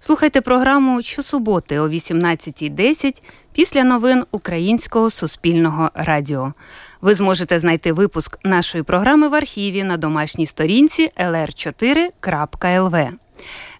Слухайте 0.00 0.40
програму 0.40 1.02
щосуботи 1.02 1.78
о 1.78 1.88
18.10 1.88 3.22
після 3.52 3.84
новин 3.84 4.24
Українського 4.30 5.10
суспільного 5.10 5.90
радіо. 5.94 6.52
Ви 7.00 7.14
зможете 7.14 7.58
знайти 7.58 7.92
випуск 7.92 8.38
нашої 8.44 8.84
програми 8.84 9.28
в 9.28 9.34
архіві 9.34 9.84
на 9.84 9.96
домашній 9.96 10.46
сторінці 10.46 11.10
lr4.lv. 11.20 13.10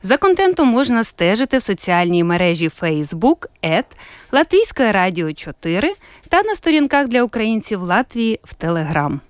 За 0.02 0.16
контентом 0.16 0.68
можна 0.68 1.04
стежити 1.04 1.58
в 1.58 1.62
соціальній 1.62 2.24
мережі 2.24 2.70
Facebook 2.80 3.46
ет 3.64 3.86
Латвійське 4.32 4.92
Радіо 4.92 5.32
4 5.32 5.94
та 6.28 6.42
на 6.42 6.54
сторінках 6.54 7.08
для 7.08 7.22
українців 7.22 7.82
Латвії 7.82 8.40
в 8.44 8.54
Телеграм. 8.54 9.20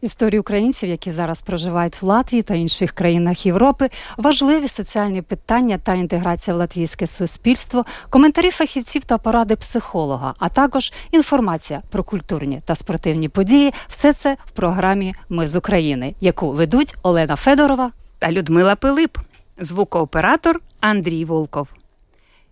Історії 0.00 0.40
українців, 0.40 0.88
які 0.88 1.12
зараз 1.12 1.42
проживають 1.42 2.02
в 2.02 2.04
Латвії 2.04 2.42
та 2.42 2.54
інших 2.54 2.92
країнах 2.92 3.46
Європи, 3.46 3.88
важливі 4.16 4.68
соціальні 4.68 5.22
питання 5.22 5.78
та 5.78 5.94
інтеграція 5.94 6.54
в 6.54 6.58
латвійське 6.58 7.06
суспільство, 7.06 7.84
коментарі 8.10 8.50
фахівців 8.50 9.04
та 9.04 9.18
поради 9.18 9.56
психолога, 9.56 10.34
а 10.38 10.48
також 10.48 10.92
інформація 11.10 11.82
про 11.90 12.04
культурні 12.04 12.60
та 12.64 12.74
спортивні 12.74 13.28
події. 13.28 13.72
Все 13.88 14.12
це 14.12 14.36
в 14.44 14.50
програмі 14.50 15.14
Ми 15.28 15.48
з 15.48 15.56
України, 15.56 16.14
яку 16.20 16.52
ведуть 16.52 16.96
Олена 17.02 17.36
Федорова 17.36 17.90
та 18.18 18.32
Людмила 18.32 18.76
Пилип, 18.76 19.18
звукооператор 19.58 20.60
Андрій 20.80 21.24
Волков. 21.24 21.68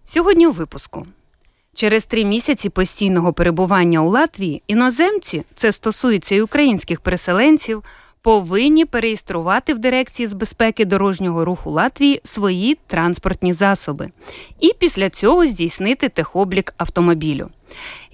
Сьогодні 0.07 0.47
у 0.47 0.53
випуску. 0.53 1.07
Через 1.77 2.05
три 2.05 2.25
місяці 2.25 2.69
постійного 2.69 3.33
перебування 3.33 4.03
у 4.03 4.09
Латвії 4.09 4.63
іноземці, 4.67 5.45
це 5.55 5.73
стосується 5.73 6.35
і 6.35 6.41
українських 6.41 7.01
переселенців, 7.01 7.83
повинні 8.27 8.85
переєструвати 8.85 9.75
в 9.75 9.79
дирекції 9.79 10.27
з 10.27 10.33
безпеки 10.33 10.85
дорожнього 10.85 11.45
руху 11.45 11.71
Латвії 11.71 12.21
свої 12.25 12.79
транспортні 12.87 13.53
засоби 13.53 14.09
і 14.61 14.73
після 14.79 15.11
цього 15.11 15.47
здійснити 15.47 16.09
техоблік 16.09 16.75
автомобілю. 16.77 17.49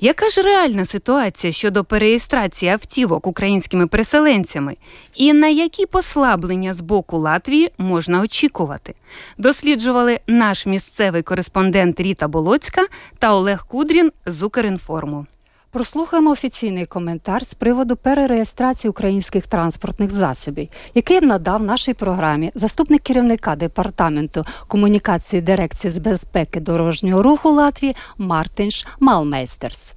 Яка 0.01 0.29
ж 0.29 0.43
реальна 0.43 0.85
ситуація 0.85 1.53
щодо 1.53 1.85
переєстрації 1.85 2.73
автівок 2.73 3.27
українськими 3.27 3.87
переселенцями, 3.87 4.77
і 5.15 5.33
на 5.33 5.49
які 5.49 5.87
послаблення 5.87 6.75
з 6.75 6.81
боку 6.81 7.19
Латвії 7.19 7.71
можна 7.79 8.21
очікувати? 8.21 8.95
Досліджували 9.39 10.21
наш 10.27 10.67
місцевий 10.67 11.23
кореспондент 11.23 12.01
Ріта 12.01 12.29
Болоцька 12.29 12.87
та 13.19 13.35
Олег 13.35 13.67
Кудрін 13.67 14.13
з 14.27 14.43
Укрінформу. 14.43 15.27
Прослухаємо 15.73 16.31
офіційний 16.31 16.87
коментар 16.87 17.47
з 17.47 17.55
приводу 17.55 17.97
перереєстрації 17.97 18.91
українських 18.91 19.47
транспортних 19.47 20.11
засобів, 20.11 20.69
який 20.95 21.21
надав 21.21 21.63
нашій 21.63 21.95
програмі 21.95 22.51
заступник 22.55 23.03
керівника 23.03 23.57
департаменту 23.57 24.45
комунікації 24.69 25.43
дирекції 25.43 25.91
з 25.91 25.99
безпеки 25.99 26.61
дорожнього 26.61 27.23
руху 27.23 27.51
Латвії 27.51 27.97
Мартинш 28.19 28.87
Малмейстерс. 29.01 29.95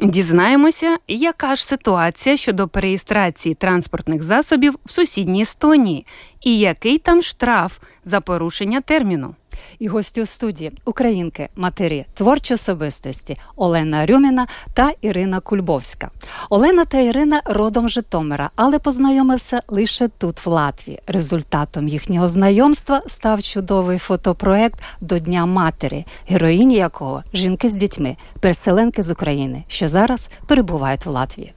Дізнаємося, 0.00 0.98
яка 1.08 1.56
ж 1.56 1.66
ситуація 1.66 2.36
щодо 2.36 2.68
переєстрації 2.68 3.54
транспортних 3.54 4.22
засобів 4.22 4.78
в 4.86 4.92
сусідній 4.92 5.42
Естонії, 5.42 6.06
і 6.40 6.58
який 6.58 6.98
там 6.98 7.22
штраф 7.22 7.78
за 8.04 8.20
порушення 8.20 8.80
терміну. 8.80 9.34
І 9.78 9.88
гості 9.88 10.22
у 10.22 10.26
студії 10.26 10.72
українки, 10.84 11.48
матері, 11.56 12.06
творчі 12.14 12.54
особистості 12.54 13.36
Олена 13.56 14.06
Рюміна 14.06 14.46
та 14.74 14.92
Ірина 15.00 15.40
Кульбовська. 15.40 16.10
Олена 16.50 16.84
та 16.84 16.98
Ірина 16.98 17.42
родом 17.44 17.88
Житомира, 17.88 18.50
але 18.56 18.78
познайомилися 18.78 19.62
лише 19.68 20.08
тут, 20.08 20.46
в 20.46 20.48
Латвії. 20.48 21.00
Результатом 21.06 21.88
їхнього 21.88 22.28
знайомства 22.28 23.02
став 23.06 23.42
чудовий 23.42 23.98
фотопроект 23.98 24.80
до 25.00 25.18
Дня 25.18 25.46
матері, 25.46 26.04
героїні 26.28 26.74
якого 26.74 27.22
жінки 27.34 27.68
з 27.68 27.74
дітьми, 27.74 28.16
переселенки 28.40 29.02
з 29.02 29.10
України, 29.10 29.64
що 29.68 29.88
зараз 29.88 30.28
перебувають 30.46 31.06
в 31.06 31.10
Латвії. 31.10 31.52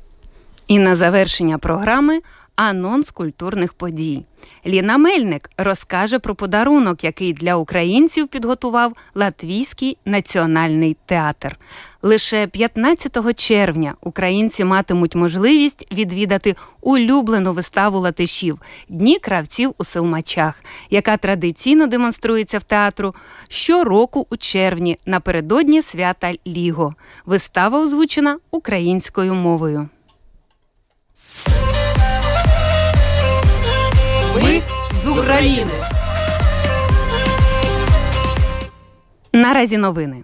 І 0.68 0.80
на 0.80 0.96
завершення 0.96 1.58
програми 1.58 2.22
анонс 2.56 3.12
культурних 3.12 3.74
подій. 3.74 4.26
Ліна 4.66 4.98
Мельник 4.98 5.50
розкаже 5.58 6.20
про 6.20 6.36
подарунок, 6.36 7.04
який 7.04 7.34
для 7.34 7.56
українців 7.56 8.28
підготував 8.28 8.94
Латвійський 9.16 9.98
національний 10.06 10.98
театр. 11.06 11.58
Лише 12.02 12.48
15 12.48 13.36
червня 13.36 13.96
українці 14.02 14.64
матимуть 14.64 15.16
можливість 15.16 15.88
відвідати 15.92 16.56
улюблену 16.82 17.54
виставу 17.54 18.00
латишів 18.00 18.60
Дні 18.90 19.20
кравців 19.20 19.74
у 19.78 19.84
Силмачах, 19.84 20.64
яка 20.90 21.18
традиційно 21.18 21.88
демонструється 21.88 22.58
в 22.58 22.64
театру 22.64 23.16
щороку 23.50 24.28
у 24.30 24.38
червні 24.38 24.98
напередодні 25.06 25.82
свята 25.82 26.34
Ліго. 26.48 26.94
Вистава 27.26 27.80
озвучена 27.80 28.38
українською 28.52 29.34
мовою. 29.34 29.90
Ми 34.44 34.62
з 34.94 35.08
України. 35.08 35.72
Наразі 39.34 39.78
новини. 39.78 40.24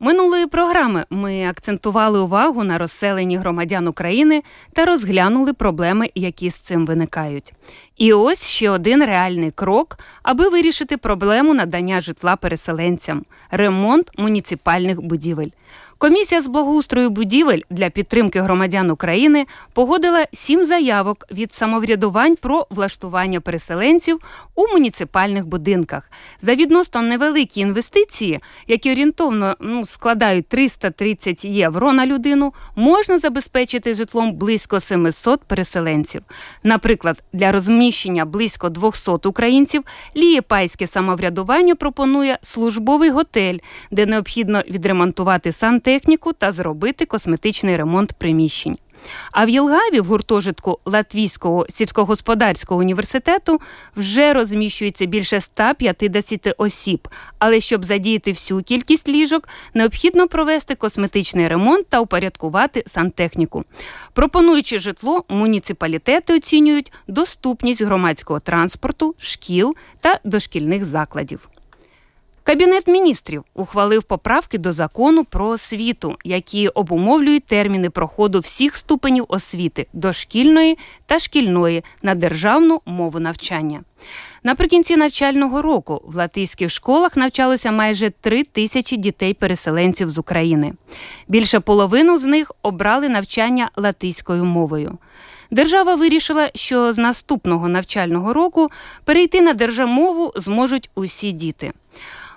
Минулої 0.00 0.46
програми 0.46 1.04
ми 1.10 1.46
акцентували 1.48 2.18
увагу 2.18 2.64
на 2.64 2.78
розселенні 2.78 3.36
громадян 3.36 3.88
України 3.88 4.42
та 4.72 4.84
розглянули 4.84 5.52
проблеми, 5.52 6.10
які 6.14 6.50
з 6.50 6.54
цим 6.54 6.86
виникають. 6.86 7.52
І 7.96 8.12
ось 8.12 8.48
ще 8.48 8.70
один 8.70 9.04
реальний 9.04 9.50
крок, 9.50 9.98
аби 10.22 10.48
вирішити 10.48 10.96
проблему 10.96 11.54
надання 11.54 12.00
житла 12.00 12.36
переселенцям 12.36 13.24
ремонт 13.50 14.10
муніципальних 14.18 15.02
будівель. 15.02 15.50
Комісія 15.98 16.42
з 16.42 16.46
благоустрою 16.46 17.10
будівель 17.10 17.60
для 17.70 17.90
підтримки 17.90 18.40
громадян 18.40 18.90
України 18.90 19.46
погодила 19.72 20.26
сім 20.32 20.64
заявок 20.64 21.24
від 21.32 21.54
самоврядувань 21.54 22.36
про 22.36 22.66
влаштування 22.70 23.40
переселенців 23.40 24.20
у 24.54 24.66
муніципальних 24.66 25.46
будинках 25.46 26.10
за 26.42 26.54
відносно 26.54 27.02
невеликі 27.02 27.60
інвестиції, 27.60 28.40
які 28.66 28.92
орієнтовно 28.92 29.56
ну, 29.60 29.86
складають 29.86 30.48
330 30.48 31.44
євро 31.44 31.92
на 31.92 32.06
людину, 32.06 32.54
можна 32.74 33.18
забезпечити 33.18 33.94
житлом 33.94 34.32
близько 34.32 34.80
700 34.80 35.44
переселенців. 35.44 36.22
Наприклад, 36.62 37.22
для 37.32 37.52
розміщення 37.52 38.24
близько 38.24 38.68
200 38.68 39.10
українців 39.24 39.84
Лієпайське 40.16 40.86
самоврядування 40.86 41.74
пропонує 41.74 42.38
службовий 42.42 43.10
готель, 43.10 43.58
де 43.90 44.06
необхідно 44.06 44.62
відремонтувати 44.68 45.52
сант 45.52 45.85
техніку 45.86 46.32
та 46.32 46.52
зробити 46.52 47.06
косметичний 47.06 47.76
ремонт 47.76 48.12
приміщень. 48.12 48.78
А 49.32 49.44
в 49.44 49.48
Єлгаві 49.48 50.00
в 50.00 50.04
гуртожитку 50.04 50.78
Латвійського 50.84 51.66
сільськогосподарського 51.68 52.80
університету 52.80 53.60
вже 53.96 54.32
розміщується 54.32 55.06
більше 55.06 55.40
150 55.40 56.54
осіб. 56.58 57.08
Але 57.38 57.60
щоб 57.60 57.84
задіяти 57.84 58.30
всю 58.32 58.62
кількість 58.62 59.08
ліжок, 59.08 59.48
необхідно 59.74 60.28
провести 60.28 60.74
косметичний 60.74 61.48
ремонт 61.48 61.88
та 61.88 62.00
упорядкувати 62.00 62.84
сантехніку. 62.86 63.64
Пропонуючи 64.12 64.78
житло, 64.78 65.24
муніципалітети 65.28 66.34
оцінюють 66.36 66.92
доступність 67.08 67.82
громадського 67.82 68.40
транспорту, 68.40 69.14
шкіл 69.18 69.76
та 70.00 70.20
дошкільних 70.24 70.84
закладів. 70.84 71.48
Кабінет 72.46 72.86
міністрів 72.88 73.44
ухвалив 73.54 74.02
поправки 74.02 74.58
до 74.58 74.72
закону 74.72 75.24
про 75.24 75.48
освіту, 75.48 76.16
які 76.24 76.68
обумовлюють 76.68 77.44
терміни 77.44 77.90
проходу 77.90 78.40
всіх 78.40 78.76
ступенів 78.76 79.24
освіти 79.28 79.86
дошкільної 79.92 80.78
та 81.06 81.18
шкільної 81.18 81.84
на 82.02 82.14
державну 82.14 82.80
мову 82.86 83.20
навчання. 83.20 83.80
Наприкінці 84.42 84.96
навчального 84.96 85.62
року 85.62 86.02
в 86.04 86.16
латиських 86.16 86.70
школах 86.70 87.16
навчалося 87.16 87.72
майже 87.72 88.10
три 88.10 88.44
тисячі 88.44 88.96
дітей-переселенців 88.96 90.08
з 90.08 90.18
України. 90.18 90.72
Більше 91.28 91.60
половину 91.60 92.18
з 92.18 92.24
них 92.24 92.52
обрали 92.62 93.08
навчання 93.08 93.70
латиською 93.76 94.44
мовою. 94.44 94.98
Держава 95.50 95.94
вирішила, 95.94 96.50
що 96.54 96.92
з 96.92 96.98
наступного 96.98 97.68
навчального 97.68 98.32
року 98.32 98.68
перейти 99.04 99.40
на 99.40 99.52
державмову 99.52 100.32
зможуть 100.36 100.90
усі 100.94 101.32
діти. 101.32 101.72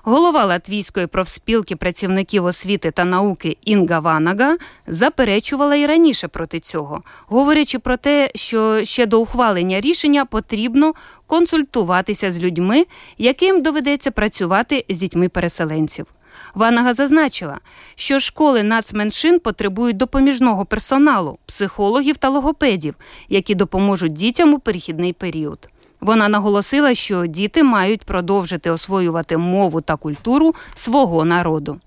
Голова 0.04 0.46
Латвійської 0.46 1.08
профспілки 1.08 1.76
працівників 1.76 2.46
освіти 2.46 2.92
та 2.92 3.06
науки 3.06 3.58
Інга 3.66 4.00
Ванага 4.00 4.58
заперечувала 4.88 5.76
і 5.76 5.86
раніше 5.86 6.28
проти 6.28 6.60
цього, 6.60 7.04
говорячи 7.28 7.80
про 7.80 7.98
те, 7.98 8.32
що 8.36 8.84
ще 8.84 9.06
до 9.06 9.22
ухвалення 9.22 9.82
рішення 9.82 10.26
потрібно 10.26 10.94
консультуватися 11.28 12.32
з 12.32 12.40
людьми, 12.40 12.86
яким 13.18 13.62
доведеться 13.62 14.12
працювати 14.12 14.86
з 14.90 14.98
дітьми 14.98 15.30
переселенців. 15.30 16.06
Ванага 16.56 16.94
зазначила, 16.94 17.60
що 17.96 18.20
школи 18.20 18.64
нацменшин 18.64 19.40
потребують 19.40 19.98
допоміжного 19.98 20.66
персоналу, 20.66 21.38
психологів 21.46 22.18
та 22.18 22.30
логопедів, 22.30 22.96
які 23.30 23.56
допоможуть 23.56 24.14
дітям 24.14 24.54
у 24.54 24.60
перехідний 24.60 25.14
період. 25.14 25.70
Вона 26.02 26.30
наголосила, 26.30 26.94
що 26.94 27.26
діти 27.26 27.64
мають 27.64 28.04
продовжити 28.04 28.72
освоювати 28.72 29.38
мову 29.38 29.82
та 29.82 29.96
культуру 29.96 30.56
свого 30.74 31.26
народу. 31.26 31.80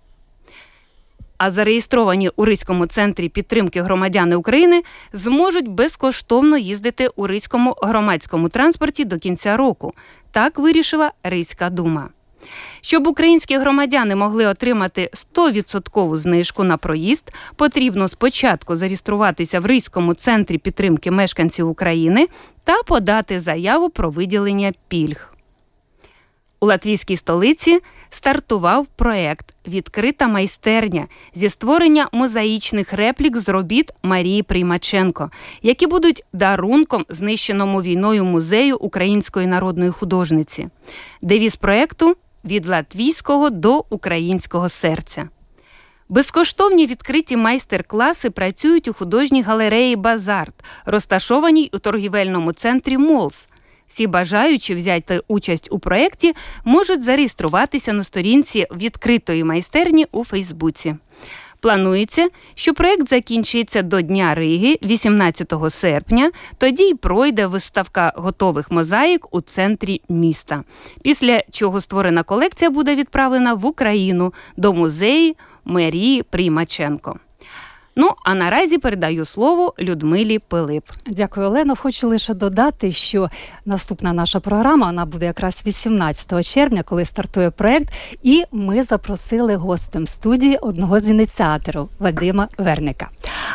А 1.39 1.51
зареєстровані 1.51 2.31
у 2.37 2.45
Ризькому 2.45 2.87
центрі 2.87 3.29
підтримки 3.29 3.83
громадяни 3.83 4.37
України 4.37 4.83
зможуть 5.13 5.69
безкоштовно 5.69 6.57
їздити 6.59 7.09
у 7.17 7.27
Ризькому 7.27 7.77
громадському 7.83 8.49
транспорті 8.49 9.05
до 9.05 9.19
кінця 9.19 9.57
року. 9.57 9.95
Так 10.31 10.59
вирішила 10.59 11.13
Ризька 11.23 11.71
дума. 11.71 12.09
Щоб 12.81 13.07
українські 13.07 13.57
громадяни 13.57 14.17
могли 14.17 14.47
отримати 14.47 15.11
100% 15.35 16.17
знижку 16.17 16.65
на 16.65 16.77
проїзд, 16.77 17.33
потрібно 17.57 18.09
спочатку 18.09 18.75
зареєструватися 18.75 19.61
в 19.61 19.67
Ризькому 19.67 20.15
центрі 20.15 20.59
підтримки 20.59 21.11
мешканців 21.11 21.69
України 21.69 22.27
та 22.65 22.83
подати 22.83 23.41
заяву 23.41 23.91
про 23.91 24.11
виділення 24.11 24.73
пільг. 24.89 25.33
У 26.63 26.67
латвійській 26.67 27.17
столиці 27.17 27.81
стартував 28.11 28.87
проект 28.87 29.55
Відкрита 29.69 30.29
майстерня 30.29 31.07
зі 31.35 31.49
створення 31.49 32.09
мозаїчних 32.13 32.93
реплік 32.93 33.37
з 33.37 33.49
робіт 33.49 33.91
Марії 34.03 34.43
Приймаченко, 34.43 35.31
які 35.63 35.87
будуть 35.87 36.25
дарунком 36.33 37.07
знищеному 37.09 37.83
війною 37.83 38.25
музею 38.25 38.77
української 38.77 39.47
народної 39.47 39.91
художниці. 39.91 40.69
Девіз 41.23 41.57
проекту 41.57 42.17
від 42.45 42.69
латвійського 42.69 43.51
до 43.51 43.85
українського 43.91 44.69
серця. 44.69 45.29
Безкоштовні 46.09 46.87
відкриті 46.87 47.37
майстер-класи 47.37 48.31
працюють 48.31 48.89
у 48.89 48.93
художній 48.93 49.43
галереї 49.43 49.97
Базарт, 49.97 50.55
розташованій 50.85 51.71
у 51.73 51.79
торгівельному 51.79 52.53
центрі 52.53 52.99
Молс. 52.99 53.49
Всі 53.89 54.07
бажаючі 54.07 54.75
взяти 54.75 55.23
участь 55.29 55.69
у 55.71 55.79
проєкті 55.79 56.35
можуть 56.65 57.03
зареєструватися 57.03 57.93
на 57.93 58.05
сторінці 58.05 58.67
відкритої 58.77 59.45
майстерні 59.45 60.07
у 60.13 60.25
Фейсбуці. 60.25 60.97
Планується, 61.63 62.29
що 62.55 62.75
проект 62.75 63.09
закінчиться 63.09 63.83
до 63.83 64.01
Дня 64.01 64.35
Риги, 64.35 64.79
18 64.83 65.53
серпня. 65.71 66.31
Тоді 66.59 66.83
й 66.83 66.95
пройде 66.95 67.47
виставка 67.47 68.13
готових 68.17 68.71
мозаїк 68.71 69.35
у 69.35 69.41
центрі 69.41 70.03
міста. 70.09 70.65
Після 71.03 71.43
чого 71.51 71.81
створена 71.81 72.23
колекція 72.23 72.71
буде 72.71 72.95
відправлена 72.95 73.55
в 73.55 73.67
Україну 73.67 74.35
до 74.57 74.73
музею 74.73 75.35
Марії 75.65 76.23
Приймаченко. 76.23 77.19
Ну 77.97 78.11
а 78.25 78.35
наразі 78.35 78.79
передаю 78.79 79.25
слово 79.25 79.75
Людмилі 79.79 80.39
Пилип. 80.39 80.85
Дякую, 81.07 81.47
Олено. 81.47 81.77
Хочу 81.77 82.09
лише 82.09 82.35
додати, 82.35 82.93
що 82.93 83.29
наступна 83.67 84.13
наша 84.13 84.41
програма 84.41 84.87
вона 84.87 85.07
буде 85.07 85.27
якраз 85.27 85.63
18 85.67 86.47
червня, 86.47 86.83
коли 86.83 87.05
стартує 87.05 87.51
проект. 87.51 87.89
І 88.23 88.45
ми 88.53 88.83
запросили 88.83 89.57
гостем 89.57 90.07
студії 90.07 90.57
одного 90.57 91.01
з 91.01 91.11
ініціаторів 91.11 91.89
Вадима 91.99 92.49
Верника. 92.59 93.09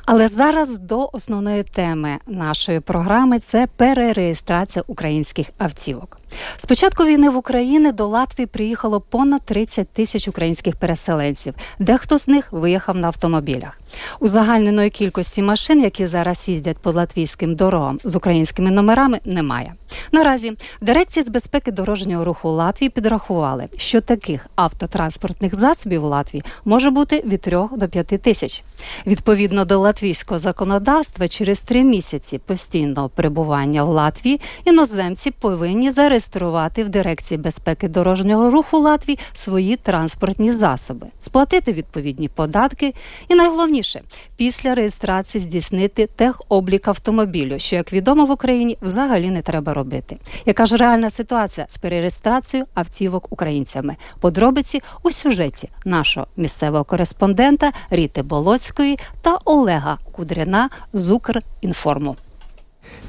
Але 0.05 0.27
зараз 0.27 0.79
до 0.79 1.09
основної 1.13 1.63
теми 1.63 2.09
нашої 2.27 2.79
програми 2.79 3.39
це 3.39 3.67
перереєстрація 3.77 4.83
українських 4.87 5.47
автівок. 5.57 6.17
З 6.57 6.65
початку 6.65 7.05
війни 7.05 7.29
в 7.29 7.37
Україні 7.37 7.91
до 7.91 8.07
Латвії 8.07 8.47
приїхало 8.47 9.01
понад 9.01 9.41
30 9.41 9.89
тисяч 9.89 10.27
українських 10.27 10.75
переселенців. 10.75 11.53
Дехто 11.79 12.19
з 12.19 12.27
них 12.27 12.51
виїхав 12.51 12.95
на 12.95 13.07
автомобілях. 13.07 13.79
Узагальненої 14.27 14.89
кількості 14.89 15.41
машин, 15.41 15.81
які 15.81 16.07
зараз 16.07 16.47
їздять 16.47 16.77
по 16.77 16.91
латвійським 16.91 17.56
дорогам 17.56 18.00
з 18.03 18.15
українськими 18.15 18.71
номерами, 18.71 19.19
немає. 19.25 19.74
Наразі 20.12 20.51
в 20.81 20.85
дирекції 20.85 21.24
з 21.24 21.29
безпеки 21.29 21.71
дорожнього 21.71 22.24
руху 22.24 22.50
Латвії 22.50 22.89
підрахували, 22.89 23.65
що 23.77 24.01
таких 24.01 24.47
автотранспортних 24.56 25.56
засобів 25.56 26.03
у 26.03 26.07
Латвії 26.07 26.44
може 26.65 26.89
бути 26.89 27.24
від 27.25 27.41
3 27.41 27.57
до 27.77 27.88
5 27.88 28.07
тисяч. 28.07 28.63
Відповідно 29.07 29.65
до 29.65 29.79
латвійського 29.79 30.39
законодавства, 30.39 31.27
через 31.27 31.62
три 31.62 31.83
місяці 31.83 32.38
постійного 32.38 33.09
перебування 33.09 33.83
в 33.83 33.89
Латвії 33.89 34.41
іноземці 34.65 35.31
повинні 35.31 35.91
зареєструвати 35.91 36.83
в 36.83 36.89
дирекції 36.89 37.38
безпеки 37.38 37.88
дорожнього 37.88 38.51
руху 38.51 38.77
Латвії 38.77 39.19
свої 39.33 39.75
транспортні 39.75 40.51
засоби, 40.51 41.07
сплатити 41.19 41.73
відповідні 41.73 42.27
податки 42.30 42.94
і 43.30 43.35
найголовніше 43.35 44.01
після 44.35 44.75
реєстрації 44.75 45.43
здійснити 45.43 46.07
техоблік 46.15 46.87
автомобілю, 46.87 47.59
що 47.59 47.75
як 47.75 47.93
відомо 47.93 48.25
в 48.25 48.31
Україні 48.31 48.77
взагалі 48.81 49.29
не 49.29 49.41
треба 49.41 49.73
робити. 49.73 50.17
Яка 50.45 50.65
ж 50.65 50.77
реальна 50.77 51.09
ситуація 51.09 51.65
з 51.69 51.77
перереєстрацією 51.77 52.67
автівок 52.73 53.31
українцями? 53.31 53.95
Подробиці 54.19 54.81
у 55.03 55.11
сюжеті 55.11 55.69
нашого 55.85 56.27
місцевого 56.37 56.83
кореспондента 56.83 57.71
Ріти 57.89 58.23
Болоцької 58.23 58.97
та 59.21 59.37
Олега 59.45 59.97
Кудряна 60.11 60.69
з 60.93 61.09
Укрінформу. 61.09 62.15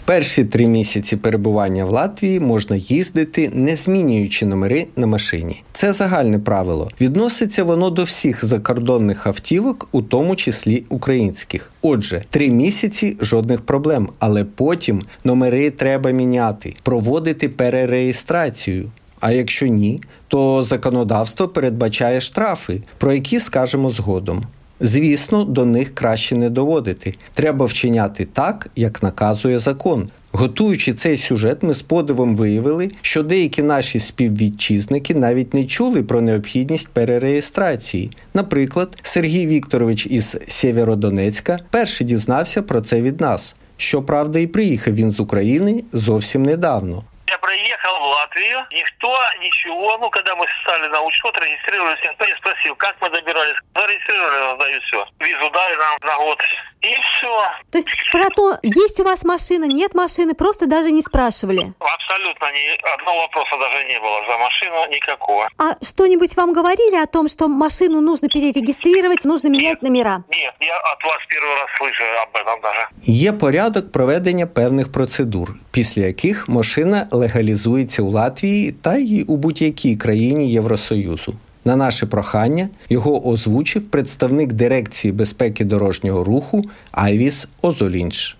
Перші 0.08 0.44
три 0.44 0.66
місяці 0.66 1.16
перебування 1.16 1.84
в 1.84 1.90
Латвії 1.90 2.40
можна 2.40 2.76
їздити, 2.76 3.50
не 3.54 3.76
змінюючи 3.76 4.46
номери 4.46 4.86
на 4.96 5.06
машині. 5.06 5.62
Це 5.72 5.92
загальне 5.92 6.38
правило. 6.38 6.90
Відноситься 7.00 7.64
воно 7.64 7.90
до 7.90 8.04
всіх 8.04 8.44
закордонних 8.44 9.26
автівок, 9.26 9.88
у 9.92 10.02
тому 10.02 10.36
числі 10.36 10.84
українських. 10.88 11.72
Отже, 11.82 12.24
три 12.30 12.50
місяці 12.50 13.16
жодних 13.20 13.60
проблем, 13.60 14.08
але 14.18 14.44
потім 14.44 15.02
номери 15.24 15.70
треба 15.70 16.10
міняти, 16.10 16.74
проводити 16.82 17.48
перереєстрацію. 17.48 18.90
А 19.20 19.32
якщо 19.32 19.66
ні, 19.66 20.00
то 20.28 20.62
законодавство 20.62 21.48
передбачає 21.48 22.20
штрафи, 22.20 22.82
про 22.98 23.12
які 23.12 23.40
скажемо 23.40 23.90
згодом. 23.90 24.42
Звісно, 24.80 25.44
до 25.44 25.66
них 25.66 25.94
краще 25.94 26.36
не 26.36 26.50
доводити. 26.50 27.14
Треба 27.34 27.64
вчиняти 27.64 28.28
так, 28.32 28.70
як 28.76 29.02
наказує 29.02 29.58
закон. 29.58 30.08
Готуючи 30.32 30.92
цей 30.92 31.16
сюжет, 31.16 31.62
ми 31.62 31.74
з 31.74 31.82
подивом 31.82 32.36
виявили, 32.36 32.88
що 33.02 33.22
деякі 33.22 33.62
наші 33.62 34.00
співвітчизники 34.00 35.14
навіть 35.14 35.54
не 35.54 35.64
чули 35.64 36.02
про 36.02 36.20
необхідність 36.20 36.88
перереєстрації. 36.88 38.10
Наприклад, 38.34 39.00
Сергій 39.02 39.46
Вікторович 39.46 40.06
із 40.06 40.36
Сєвєродонецька 40.48 41.58
перший 41.70 42.06
дізнався 42.06 42.62
про 42.62 42.80
це 42.80 43.02
від 43.02 43.20
нас. 43.20 43.54
Щоправда, 43.76 44.38
і 44.38 44.46
приїхав 44.46 44.94
він 44.94 45.10
з 45.10 45.20
України 45.20 45.84
зовсім 45.92 46.42
недавно. 46.42 47.02
Я 47.28 47.36
проехал 47.36 47.98
в 47.98 48.02
Латвию, 48.04 48.66
никто 48.70 49.14
ничего, 49.40 49.98
ну, 49.98 50.08
когда 50.08 50.34
мы 50.34 50.46
стали 50.62 50.88
на 50.88 51.02
учет, 51.02 51.36
регистрировались, 51.38 52.02
никто 52.02 52.24
не 52.24 52.34
спросил, 52.36 52.74
как 52.76 52.96
мы 53.02 53.10
добирались. 53.10 53.56
Зарегистрировали, 53.74 54.58
дают 54.58 54.82
все. 54.84 55.06
Визу 55.20 55.50
дали 55.50 55.76
нам 55.76 55.96
на 56.02 56.16
год. 56.16 56.42
И 56.83 56.95
все. 57.01 57.33
То 57.71 57.77
есть 57.77 57.87
про 58.11 58.29
то, 58.29 58.57
есть 58.61 58.99
у 58.99 59.03
вас 59.03 59.23
машина, 59.23 59.65
нет 59.65 59.95
машины, 59.95 60.33
просто 60.33 60.67
даже 60.67 60.91
не 60.91 61.01
спрашивали. 61.01 61.73
Абсолютно 61.79 62.45
ни 62.51 62.65
одного 62.95 63.21
вопроса 63.21 63.57
даже 63.57 63.87
не 63.87 63.99
было 63.99 64.19
за 64.29 64.37
машину 64.37 64.75
никакого. 64.91 65.47
А 65.57 65.75
что-нибудь 65.81 66.35
вам 66.35 66.53
говорили 66.53 66.97
о 67.01 67.05
том, 67.05 67.29
что 67.29 67.47
машину 67.47 68.01
нужно 68.01 68.27
перерегистрировать, 68.27 69.23
нужно 69.25 69.47
менять 69.47 69.81
номера? 69.81 70.23
Нет, 70.29 70.53
я 70.59 70.77
от 70.77 71.03
вас 71.03 71.19
первый 71.29 71.55
раз 71.55 71.69
слышу 71.79 72.03
об 72.23 72.35
этом 72.35 72.61
даже. 72.61 72.87
Є 73.05 73.31
порядок 73.31 73.91
проведення 73.91 74.45
певних 74.45 74.91
процедур, 74.91 75.55
після 75.71 76.01
яких 76.01 76.49
машина 76.49 77.07
легалізується 77.11 78.01
у 78.01 78.09
Латвії 78.09 78.71
та 78.71 78.95
й 78.95 79.25
у 79.27 79.37
будь-якій 79.37 79.95
країні 79.95 80.51
Євросоюзу. 80.51 81.33
На 81.68 81.76
наше 81.76 82.06
прохання 82.06 82.68
його 82.88 83.28
озвучив 83.28 83.90
представник 83.90 84.52
дирекції 84.52 85.12
безпеки 85.12 85.64
дорожнього 85.64 86.24
руху 86.24 86.62
Айвіс 86.92 87.48
Озолінш. 87.62 88.36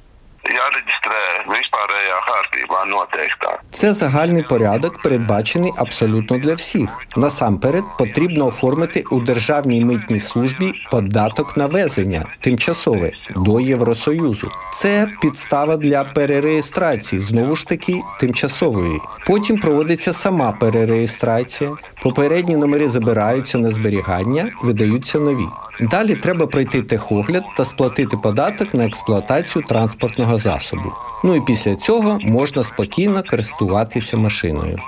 Це 3.70 3.94
загальний 3.94 4.42
порядок, 4.42 5.02
передбачений 5.02 5.73
абсолютно 5.76 6.38
для 6.38 6.54
всіх. 6.54 6.90
Насамперед 7.16 7.85
потрібно 7.99 8.47
оформити 8.47 9.04
у 9.11 9.20
державній 9.20 9.85
митній 9.85 10.20
службі 10.20 10.73
податок 10.90 11.56
на 11.56 11.66
везення 11.66 12.25
тимчасове 12.40 13.12
до 13.37 13.61
Євросоюзу. 13.61 14.50
Це 14.73 15.08
підстава 15.23 15.76
для 15.76 16.04
перереєстрації, 16.04 17.23
знову 17.23 17.56
ж 17.56 17.66
таки 17.66 18.02
тимчасової. 18.20 19.00
Потім 19.26 19.61
проводиться 19.61 20.12
сама 20.12 20.52
перереєстрація. 20.52 21.70
Попередні 22.02 22.57
номери 22.57 22.88
забираються 22.88 23.59
на 23.59 23.71
зберігання, 23.71 24.52
видаються 24.62 25.19
нові. 25.19 25.47
Далі 25.81 26.14
треба 26.14 26.47
пройти 26.47 26.83
техогляд 26.83 27.43
та 27.57 27.64
сплатити 27.64 28.17
податок 28.17 28.75
на 28.75 28.87
експлуатацію 28.87 29.64
транспортного 29.69 30.38
засобу. 30.38 30.93
Ну 31.25 31.37
і 31.37 31.40
після 31.40 31.75
цього 31.75 32.19
можна 32.21 32.64
спокійно 32.64 33.23
користуватися 33.31 34.17
машиною. 34.17 34.78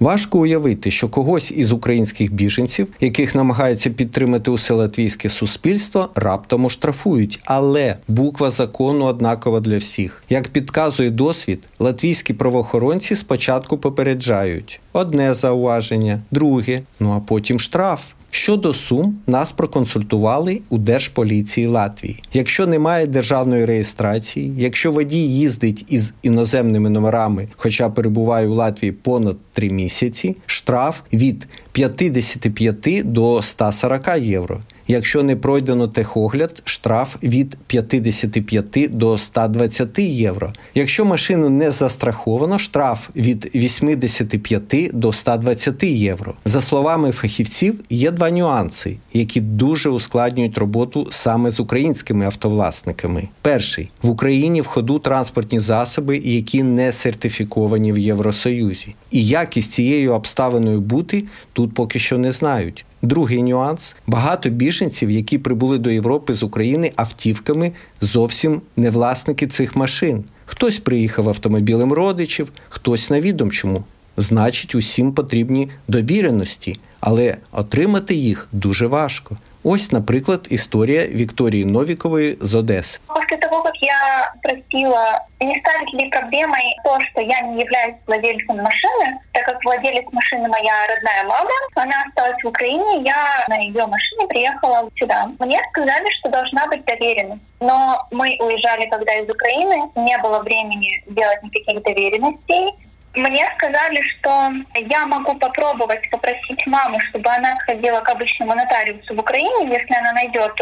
Важко 0.00 0.38
уявити, 0.38 0.90
що 0.90 1.08
когось 1.08 1.50
із 1.50 1.72
українських 1.72 2.32
біженців, 2.32 2.88
яких 3.00 3.34
намагаються 3.34 3.90
підтримати 3.90 4.50
усе 4.50 4.74
латвійське 4.74 5.28
суспільство, 5.28 6.08
раптом 6.14 6.64
оштрафують. 6.64 7.40
Але 7.44 7.96
буква 8.08 8.50
закону 8.50 9.04
однакова 9.04 9.60
для 9.60 9.78
всіх. 9.78 10.22
Як 10.30 10.48
підказує 10.48 11.10
досвід, 11.10 11.58
латвійські 11.78 12.34
правоохоронці 12.34 13.16
спочатку 13.16 13.78
попереджають 13.78 14.80
одне 14.92 15.34
зауваження, 15.34 16.20
друге, 16.30 16.82
ну 17.00 17.12
а 17.12 17.20
потім 17.20 17.60
штраф. 17.60 18.02
Щодо 18.30 18.74
сум, 18.74 19.18
нас 19.26 19.52
проконсультували 19.52 20.60
у 20.68 20.78
Держполіції 20.78 21.66
Латвії. 21.66 22.22
Якщо 22.32 22.66
немає 22.66 23.06
державної 23.06 23.64
реєстрації, 23.64 24.52
якщо 24.56 24.92
водій 24.92 25.28
їздить 25.28 25.84
із 25.88 26.12
іноземними 26.22 26.90
номерами, 26.90 27.48
хоча 27.56 27.88
перебуває 27.90 28.48
у 28.48 28.54
Латвії 28.54 28.92
понад 28.92 29.36
3 29.52 29.70
місяці, 29.70 30.36
штраф 30.46 31.00
від 31.12 31.46
55 31.76 33.12
до 33.12 33.42
140 33.42 34.08
євро. 34.18 34.60
Якщо 34.88 35.22
не 35.22 35.36
пройдено 35.36 35.88
техогляд, 35.88 36.62
штраф 36.64 37.16
від 37.22 37.56
55 37.66 38.88
до 38.90 39.18
120 39.18 39.98
євро. 39.98 40.52
Якщо 40.74 41.04
машину 41.04 41.50
не 41.50 41.70
застраховано, 41.70 42.58
штраф 42.58 43.08
від 43.16 43.50
85 43.54 44.90
до 44.92 45.12
120 45.12 45.82
євро. 45.82 46.34
За 46.44 46.60
словами 46.60 47.12
фахівців, 47.12 47.80
є 47.90 48.10
два 48.10 48.30
нюанси, 48.30 48.96
які 49.12 49.40
дуже 49.40 49.88
ускладнюють 49.90 50.58
роботу 50.58 51.08
саме 51.10 51.50
з 51.50 51.60
українськими 51.60 52.24
автовласниками. 52.24 53.28
Перший 53.42 53.90
в 54.02 54.08
Україні 54.08 54.60
в 54.60 54.66
ходу 54.66 54.98
транспортні 54.98 55.60
засоби, 55.60 56.16
які 56.24 56.62
не 56.62 56.92
сертифіковані 56.92 57.92
в 57.92 57.98
Євросоюзі, 57.98 58.94
і 59.10 59.26
якість 59.26 59.72
цією 59.72 60.12
обставиною 60.12 60.80
бути 60.80 61.24
тут 61.52 61.65
поки 61.68 61.98
що 61.98 62.18
не 62.18 62.32
знають. 62.32 62.84
Другий 63.02 63.42
нюанс: 63.42 63.96
багато 64.06 64.50
біженців, 64.50 65.10
які 65.10 65.38
прибули 65.38 65.78
до 65.78 65.90
Європи 65.90 66.34
з 66.34 66.42
України 66.42 66.92
автівками, 66.96 67.72
зовсім 68.00 68.60
не 68.76 68.90
власники 68.90 69.46
цих 69.46 69.76
машин. 69.76 70.24
Хтось 70.46 70.78
приїхав 70.78 71.28
автомобілем 71.28 71.92
родичів, 71.92 72.52
хтось 72.68 73.10
на 73.10 73.20
відомчому. 73.20 73.84
Значить, 74.16 74.74
усім 74.74 75.12
потрібні 75.12 75.68
довіреності, 75.88 76.76
але 77.05 77.37
отримати 77.51 78.15
їх 78.15 78.47
дуже 78.51 78.87
важко. 78.87 79.35
Ось, 79.63 79.91
наприклад, 79.91 80.47
історія 80.49 81.07
Вікторії 81.07 81.65
Новікової 81.65 82.37
з 82.41 82.55
Одеси. 82.55 82.99
После 83.07 83.37
того, 83.37 83.63
как 83.63 83.73
я 83.81 84.31
спросила, 84.39 85.21
не 85.39 85.55
станет 85.59 85.93
ли 85.93 86.09
проблемой 86.09 86.63
то, 86.83 86.97
что 87.11 87.21
я 87.21 87.41
не 87.41 87.59
являюсь 87.61 87.95
владельцем 88.07 88.57
машины, 88.57 89.05
так 89.33 89.45
как 89.45 89.57
владелец 89.63 90.05
машины 90.11 90.47
моя 90.47 90.73
родная 90.89 91.23
мама, 91.23 91.51
она 91.75 91.95
осталась 92.07 92.43
в 92.43 92.47
Украине, 92.47 93.03
я 93.05 93.45
на 93.49 93.57
ее 93.57 93.85
машине 93.85 94.27
приехала 94.27 94.89
сюда. 94.95 95.29
Мне 95.39 95.61
сказали, 95.69 96.09
что 96.19 96.29
должна 96.29 96.65
быть 96.67 96.83
доверенность. 96.85 97.41
Но 97.59 98.07
мы 98.11 98.37
уезжали 98.39 98.89
когда 98.89 99.13
из 99.13 99.29
Украины, 99.29 99.91
не 99.95 100.17
было 100.17 100.39
времени 100.39 101.03
делать 101.07 101.43
никаких 101.43 101.83
доверенностей. 101.83 102.73
Мне 103.16 103.50
сказали, 103.56 104.02
что 104.02 104.52
я 104.74 105.06
могу 105.06 105.34
попробовать 105.36 106.08
попросить 106.10 106.66
маму, 106.66 107.00
чтобы 107.08 107.30
она 107.30 107.56
сходила 107.62 108.00
к 108.00 108.10
обычному 108.10 108.54
нотариусу 108.54 109.14
в 109.14 109.18
Украине, 109.18 109.72
если 109.72 109.94
она 109.94 110.12
найдет 110.12 110.52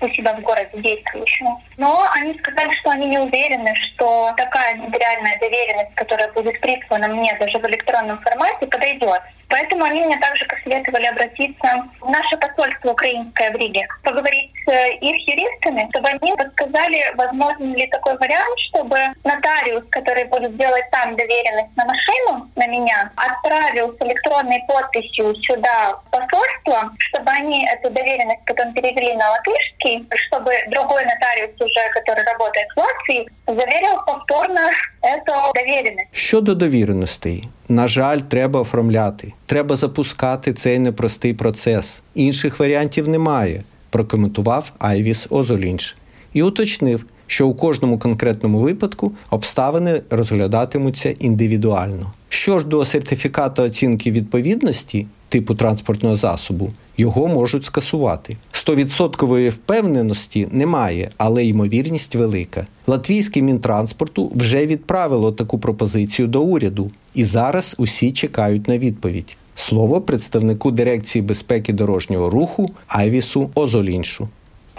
у 0.00 0.08
себя 0.10 0.34
в 0.34 0.40
городе 0.42 0.70
действующую. 0.74 1.56
Но 1.76 2.06
они 2.12 2.38
сказали, 2.38 2.72
что 2.80 2.90
они 2.90 3.06
не 3.06 3.18
уверены, 3.18 3.74
что 3.76 4.32
такая 4.36 4.76
нотариальная 4.76 5.38
доверенность, 5.38 5.94
которая 5.94 6.32
будет 6.32 6.60
прислана 6.60 7.08
мне 7.08 7.36
даже 7.38 7.58
в 7.58 7.66
электронном 7.66 8.20
формате, 8.20 8.66
подойдет. 8.66 9.22
Поэтому 9.48 9.84
они 9.84 10.02
мне 10.02 10.16
также 10.18 10.44
посоветовали 10.46 11.06
обратиться 11.06 11.84
в 12.00 12.10
наше 12.10 12.36
посольство 12.38 12.92
украинское 12.92 13.52
в 13.52 13.56
Риге, 13.56 13.86
поговорить 14.02 14.50
с 14.66 14.72
их 15.00 15.28
юристами, 15.28 15.86
чтобы 15.90 16.08
они 16.08 16.32
подсказали, 16.34 17.14
возможен 17.16 17.74
ли 17.74 17.86
такой 17.88 18.16
вариант, 18.18 18.58
чтобы 18.70 18.98
нотариус, 19.22 19.84
который 19.90 20.24
будет 20.24 20.56
делать 20.56 20.90
там 20.90 21.14
доверенность 21.16 21.76
на 21.76 21.84
машину, 21.84 22.50
на 22.56 22.66
меня, 22.66 23.10
отправил 23.16 23.94
с 23.96 24.02
электронной 24.02 24.62
подписью 24.66 25.34
сюда 25.42 26.00
посольство, 26.10 26.90
чтобы 26.98 27.30
они 27.30 27.66
эту 27.66 27.90
доверенность 27.90 28.44
потом 28.46 28.72
перевели 28.72 29.14
на 29.14 29.30
латышский, 29.30 30.06
чтобы 30.26 30.52
другой 30.68 31.04
нотариус 31.04 31.50
уже, 31.64 31.82
который 31.96 32.24
работает 32.32 32.68
в 32.76 32.78
Латвии, 32.80 33.28
заверил 33.46 33.96
повторно 34.06 34.70
эту 35.02 35.32
доверенность. 35.54 36.08
Щодо 36.12 36.54
довіреностей, 36.54 37.48
на 37.68 37.88
жаль, 37.88 38.18
треба 38.18 38.60
оформляти. 38.60 39.32
Треба 39.46 39.76
запускати 39.76 40.52
цей 40.52 40.78
непростий 40.78 41.34
процес. 41.34 42.02
Інших 42.14 42.60
варіантів 42.60 43.08
немає, 43.08 43.62
прокоментував 43.90 44.72
Айвіс 44.78 45.26
Озолінш 45.30 45.96
і 46.32 46.42
уточнив, 46.42 47.06
що 47.26 47.48
у 47.48 47.54
кожному 47.54 47.98
конкретному 47.98 48.58
випадку 48.58 49.12
обставини 49.30 50.02
розглядатимуться 50.10 51.10
індивідуально. 51.10 52.12
Що 52.28 52.58
ж 52.58 52.66
до 52.66 52.84
сертифікату 52.84 53.62
оцінки 53.62 54.10
відповідності 54.10 55.06
типу 55.34 55.54
транспортного 55.54 56.16
засобу, 56.16 56.70
його 56.96 57.28
можуть 57.28 57.64
скасувати. 57.64 58.36
Стовідсоткової 58.52 59.48
впевненості 59.48 60.48
немає, 60.50 61.10
але 61.16 61.44
ймовірність 61.44 62.14
велика. 62.14 62.66
Латвійське 62.86 63.42
мінтранспорту 63.42 64.32
вже 64.34 64.66
відправило 64.66 65.32
таку 65.32 65.58
пропозицію 65.58 66.28
до 66.28 66.42
уряду, 66.42 66.90
і 67.14 67.24
зараз 67.24 67.74
усі 67.78 68.12
чекають 68.12 68.68
на 68.68 68.78
відповідь. 68.78 69.36
Слово 69.54 70.00
представнику 70.00 70.70
дирекції 70.70 71.22
безпеки 71.22 71.72
дорожнього 71.72 72.30
руху 72.30 72.70
Айвісу 72.86 73.50
Озоліншу. 73.54 74.28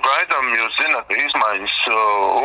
Gaidām, 0.06 0.50
jūs 0.54 0.74
zināt, 0.80 1.14
izmaiņas 1.26 1.76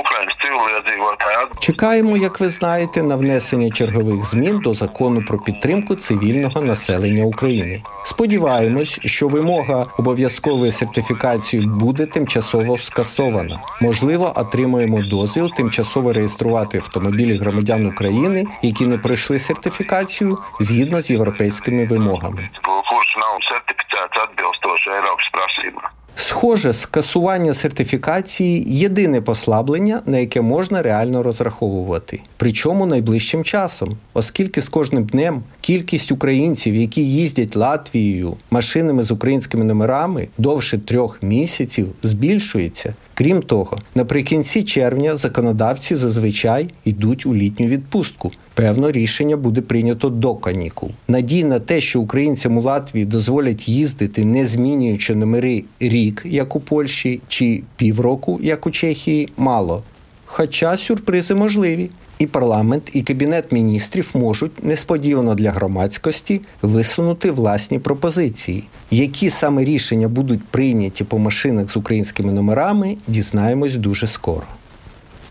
Ukrainas 0.00 0.36
civiliedzīvotāju 0.42 1.40
atbalstu. 1.42 1.60
Чекаємо, 1.66 2.16
як 2.16 2.40
ви 2.40 2.48
знаєте, 2.48 3.02
на 3.02 3.16
внесення 3.16 3.70
чергових 3.70 4.24
змін 4.24 4.58
до 4.58 4.74
закону 4.74 5.24
про 5.28 5.38
підтримку 5.38 5.94
цивільного 5.94 6.60
населення 6.60 7.24
України. 7.24 7.82
Сподіваємось, 8.04 9.00
що 9.04 9.28
вимога 9.28 9.84
обов'язкової 9.98 10.72
сертифікації 10.72 11.66
буде 11.66 12.06
тимчасово 12.06 12.78
скасована. 12.78 13.60
Можливо, 13.80 14.32
отримаємо 14.36 15.02
дозвіл 15.02 15.50
тимчасово 15.56 16.12
реєструвати 16.12 16.78
автомобілі 16.78 17.38
громадян 17.38 17.86
України, 17.86 18.46
які 18.62 18.86
не 18.86 18.98
пройшли 18.98 19.38
сертифікацію 19.38 20.38
згідно 20.60 21.00
з 21.00 21.10
європейськими 21.10 21.86
вимогами. 21.86 22.48
kurš 22.90 23.10
nav 23.22 23.34
certificēts 23.50 24.16
atbilstoši 24.24 24.88
Eiropas 24.96 25.28
prasībām. 25.36 26.00
Схоже, 26.16 26.72
скасування 26.72 27.54
сертифікації 27.54 28.64
єдине 28.66 29.20
послаблення, 29.20 30.02
на 30.06 30.18
яке 30.18 30.40
можна 30.40 30.82
реально 30.82 31.22
розраховувати, 31.22 32.20
причому 32.36 32.86
найближчим 32.86 33.44
часом, 33.44 33.96
оскільки 34.14 34.62
з 34.62 34.68
кожним 34.68 35.04
днем 35.04 35.42
кількість 35.60 36.12
українців, 36.12 36.74
які 36.74 37.06
їздять 37.06 37.56
Латвією 37.56 38.36
машинами 38.50 39.04
з 39.04 39.10
українськими 39.10 39.64
номерами 39.64 40.28
довше 40.38 40.78
трьох 40.78 41.22
місяців, 41.22 41.88
збільшується. 42.02 42.94
Крім 43.20 43.42
того, 43.42 43.78
наприкінці 43.94 44.62
червня 44.62 45.16
законодавці 45.16 45.96
зазвичай 45.96 46.68
йдуть 46.84 47.26
у 47.26 47.34
літню 47.34 47.66
відпустку. 47.66 48.30
Певно, 48.54 48.90
рішення 48.90 49.36
буде 49.36 49.60
прийнято 49.60 50.08
до 50.08 50.34
канікул. 50.34 50.90
Надій 51.08 51.44
на 51.44 51.60
те, 51.60 51.80
що 51.80 52.00
українцям 52.00 52.58
у 52.58 52.62
Латвії 52.62 53.04
дозволять 53.04 53.68
їздити, 53.68 54.24
не 54.24 54.46
змінюючи 54.46 55.14
номери 55.14 55.64
рік, 55.80 56.22
як 56.24 56.56
у 56.56 56.60
Польщі, 56.60 57.20
чи 57.28 57.62
півроку, 57.76 58.40
як 58.42 58.66
у 58.66 58.70
Чехії, 58.70 59.28
мало. 59.36 59.82
Хоча 60.24 60.76
сюрпризи 60.78 61.34
можливі. 61.34 61.90
І 62.20 62.26
парламент, 62.26 62.90
і 62.92 63.02
кабінет 63.02 63.52
міністрів 63.52 64.10
можуть 64.14 64.64
несподівано 64.64 65.34
для 65.34 65.50
громадськості 65.50 66.40
висунути 66.62 67.30
власні 67.30 67.78
пропозиції. 67.78 68.64
Які 68.90 69.30
саме 69.30 69.64
рішення 69.64 70.08
будуть 70.08 70.44
прийняті 70.44 71.04
по 71.04 71.18
машинах 71.18 71.70
з 71.70 71.76
українськими 71.76 72.32
номерами, 72.32 72.96
дізнаємось 73.06 73.76
дуже 73.76 74.06
скоро. 74.06 74.46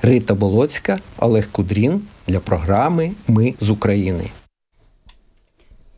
Рита 0.01 0.35
Болоцька, 0.35 0.99
Олег 1.17 1.51
Кудрін 1.51 2.01
для 2.27 2.39
програми 2.39 3.11
Ми 3.27 3.53
з 3.59 3.69
України. 3.69 4.23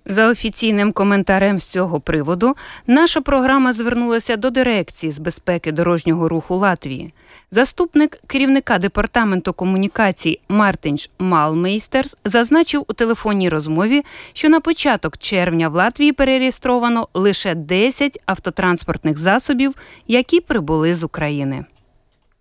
За 0.06 0.30
офіційним 0.30 0.92
коментарем 0.92 1.60
з 1.60 1.64
цього 1.64 2.00
приводу, 2.00 2.56
наша 2.88 3.22
програма 3.22 3.74
звернулася 3.74 4.38
до 4.38 4.50
дирекції 4.50 5.12
з 5.12 5.20
безпеки 5.20 5.72
дорожнього 5.72 6.28
руху 6.28 6.56
Латвії. 6.56 7.14
Заступник 7.54 8.20
керівника 8.28 8.78
департаменту 8.78 9.54
комунікацій 9.54 10.40
Мартинш 10.50 11.10
Малмейстерс 11.20 12.18
зазначив 12.26 12.86
у 12.88 12.94
телефонній 12.94 13.50
розмові, 13.50 14.02
що 14.34 14.50
на 14.50 14.60
початок 14.60 15.18
червня 15.18 15.70
в 15.70 15.76
Латвії 15.76 16.12
перереєстровано 16.12 17.08
лише 17.14 17.56
10 17.56 18.20
автотранспортних 18.26 19.18
засобів, 19.18 19.74
які 20.08 20.40
прибули 20.40 20.96
з 20.96 21.04
України. 21.04 21.66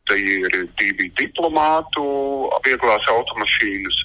Це 0.09 0.21
є 0.21 0.49
vieglās 2.65 3.05
automašīnas, 3.17 3.97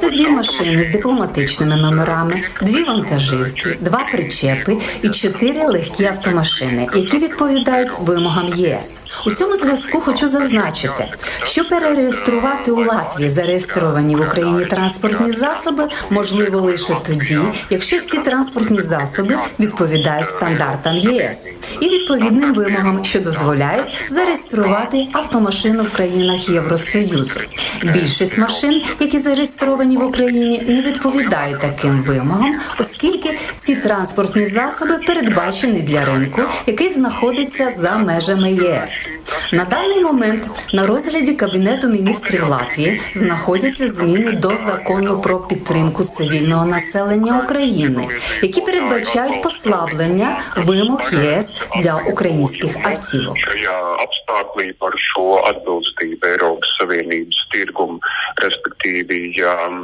Це 0.00 0.10
дві 0.10 0.28
машини 0.28 0.84
з 0.84 0.90
дипломатичними 0.90 1.76
номерами, 1.76 2.42
дві 2.62 2.82
вантажівки, 2.82 3.76
два 3.80 4.06
причепи 4.12 4.76
і 5.02 5.08
чотири 5.08 5.64
легкі 5.66 6.04
автомашини, 6.04 6.88
які 6.94 7.18
відповідають 7.18 7.90
вимогам 8.00 8.48
ЄС. 8.48 9.00
У 9.26 9.30
цьому 9.30 9.56
зв'язку 9.56 10.00
хочу 10.00 10.28
зазначити, 10.28 11.08
що 11.42 11.64
перереєструвати 11.64 12.70
у 12.70 12.84
Латвії. 12.84 13.30
Зареєстровані 13.30 14.16
в 14.16 14.20
Україні 14.20 14.64
транспортні 14.64 15.32
засоби 15.32 15.88
можливо 16.10 16.60
лише 16.60 16.96
тоді, 17.06 17.38
якщо 17.70 18.00
ці 18.00 18.18
транспортні 18.18 18.82
засоби 18.82 19.38
відповідають 19.60 20.26
стандартам 20.28 20.96
ЄС. 20.96 21.52
і 21.80 21.88
відповідним 21.88 22.54
вимогам, 22.54 23.04
що 23.04 23.20
дозволяють 23.20 24.04
зареєструвати 24.08 25.06
автомашину 25.12 25.82
в 25.82 25.90
країнах 25.96 26.48
Євросоюзу. 26.48 27.40
Більшість 27.82 28.38
машин 28.38 28.82
які 29.02 29.18
зареєстровані 29.18 29.96
в 29.96 30.06
Україні, 30.06 30.62
не 30.68 30.82
відповідають 30.82 31.60
таким 31.60 32.02
вимогам, 32.02 32.60
оскільки 32.78 33.38
ці 33.56 33.74
транспортні 33.76 34.46
засоби 34.46 34.98
передбачені 34.98 35.80
для 35.80 36.04
ринку, 36.04 36.42
який 36.66 36.92
знаходиться 36.92 37.70
за 37.70 37.96
межами 37.96 38.52
ЄС. 38.52 39.06
На 39.52 39.64
даний 39.64 40.00
момент 40.00 40.44
на 40.72 40.86
розгляді 40.86 41.32
кабінету 41.32 41.88
міністрів 41.88 42.48
Латвії 42.48 43.00
знаходяться 43.14 43.88
зміни 43.88 44.32
до 44.32 44.56
закону 44.56 45.20
про 45.20 45.38
підтримку 45.38 46.04
цивільного 46.04 46.66
населення 46.66 47.40
України, 47.44 48.08
які 48.42 48.60
передбачають 48.60 49.42
послаблення 49.42 50.40
вимог 50.56 51.12
єС 51.24 51.46
для 51.82 52.02
українських 52.06 52.76
автівок. 52.84 53.36
apstākļi 54.32 54.74
par 54.80 54.94
šo 55.08 55.26
atbilstību 55.50 56.26
Eiropas 56.32 56.70
Savienības 56.78 57.38
tirgumu, 57.52 57.98
respektīvi, 58.44 58.91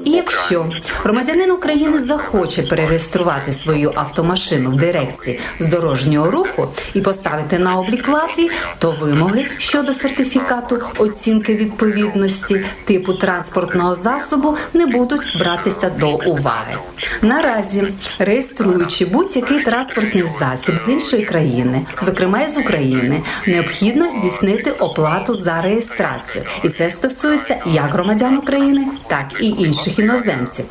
якщо 0.04 0.72
громадянин 1.02 1.50
України 1.50 1.98
захоче 1.98 2.62
перереєструвати 2.62 3.52
свою 3.52 3.92
автомашину 3.94 4.70
в 4.70 4.76
дирекції 4.76 5.38
з 5.58 5.66
дорожнього 5.66 6.30
руху 6.30 6.68
і 6.94 7.00
поставити 7.00 7.58
на 7.58 7.78
облік 7.78 8.08
Латвії, 8.08 8.50
то 8.78 8.96
вимоги 9.00 9.46
щодо 9.58 9.94
сертифікату 9.94 10.82
оцінки 10.98 11.54
відповідності 11.54 12.64
типу 12.84 13.12
транспортного 13.12 13.96
засобу 13.96 14.56
не 14.74 14.86
будуть 14.86 15.38
братися 15.38 15.90
до 15.90 16.10
уваги. 16.10 16.76
Наразі 17.22 17.84
реєструючи 18.18 19.04
будь-який 19.04 19.62
транспортний 19.62 20.24
засіб 20.38 20.76
з 20.76 20.88
іншої 20.88 21.24
країни, 21.24 21.86
зокрема 22.02 22.48
з 22.48 22.56
України, 22.56 23.22
необхідно 23.46 24.10
здійснити 24.10 24.70
оплату 24.70 25.34
за 25.34 25.62
реєстрацію, 25.62 26.44
і 26.62 26.68
це 26.68 26.90
стосується 26.90 27.56
як 27.66 27.92
громадян 27.92 28.36
України, 28.36 28.86
так 29.06 29.26
і 29.40 29.46
інших 29.46 29.98
іноземців. 29.98 30.64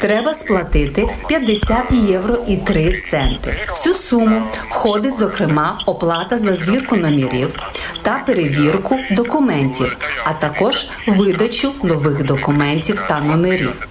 Треба 0.00 0.34
сплатити 0.34 1.08
50 1.28 1.92
євро 1.92 2.38
і 2.46 2.56
3 2.56 2.96
центи. 2.96 3.56
В 3.66 3.84
цю 3.84 3.94
суму 3.94 4.42
входить 4.70 5.14
зокрема 5.14 5.82
оплата 5.86 6.38
за 6.38 6.54
звірку 6.54 6.96
номерів 6.96 7.58
та 8.02 8.22
перевірку 8.26 8.98
документів, 9.10 9.96
а 10.24 10.32
також 10.32 10.86
видачу 11.06 11.72
нових 11.82 12.24
документів 12.24 13.02
та 13.08 13.20
номерів. 13.20 13.86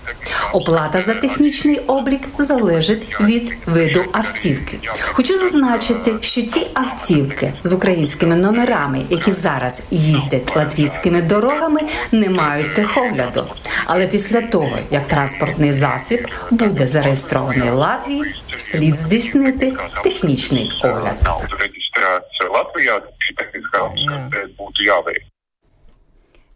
Оплата 0.54 1.02
за 1.02 1.14
технічний 1.14 1.80
облік 1.80 2.22
залежить 2.38 3.18
від 3.22 3.54
виду 3.66 4.04
автівки. 4.12 4.80
Хочу 5.00 5.38
зазначити, 5.38 6.14
що 6.22 6.42
ті 6.42 6.68
автівки 6.74 7.54
з 7.64 7.74
українськими 7.74 8.36
номерами, 8.36 9.02
які 9.10 9.32
зараз 9.32 9.82
їздять 9.92 10.56
латвійськими 10.56 11.22
дорогами, 11.22 11.82
не 12.12 12.30
мають 12.30 12.74
техогляду. 12.74 13.46
Але 13.86 14.08
після 14.08 14.42
того, 14.42 14.78
як 14.92 15.08
транспортний 15.08 15.74
засіб 15.74 16.28
буде 16.52 16.88
зареєстрований 16.88 17.70
в 17.70 17.74
Латвії, 17.74 18.24
слід 18.58 19.00
здійснити 19.00 19.74
технічний 20.04 20.72
огляд. 20.84 21.18
Латвijā 22.54 23.02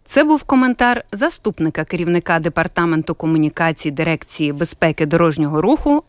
Це 0.08 0.24
був 0.24 0.44
коментар 0.44 1.04
заступника 1.12 1.84
керівника 1.86 2.40
департаменту 2.40 3.16
комунікації 3.16 3.92
дирекції 3.92 4.54
безпеки 4.54 5.06
дорожнього 5.06 5.62
руху 5.62 6.04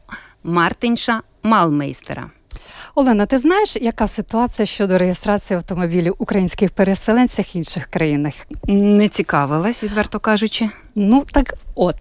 Мартинша 0.45 1.23
Малмейстера. 1.43 2.31
Олена, 2.95 3.27
ти 3.27 3.39
знаєш, 3.39 3.77
яка 3.77 4.09
ситуація 4.09 4.67
щодо 4.67 4.99
реєстрації 4.99 5.57
автомобілів 5.57 6.15
українських 6.19 6.71
переселенцях 6.71 7.55
в 7.55 7.57
інших 7.57 7.87
країнах? 7.87 8.35
Не 8.67 9.09
цікавилась, 9.09 9.83
відверто 9.83 10.21
кажучи. 10.21 10.71
Ну 10.95 11.25
так, 11.33 11.55
от 11.75 11.97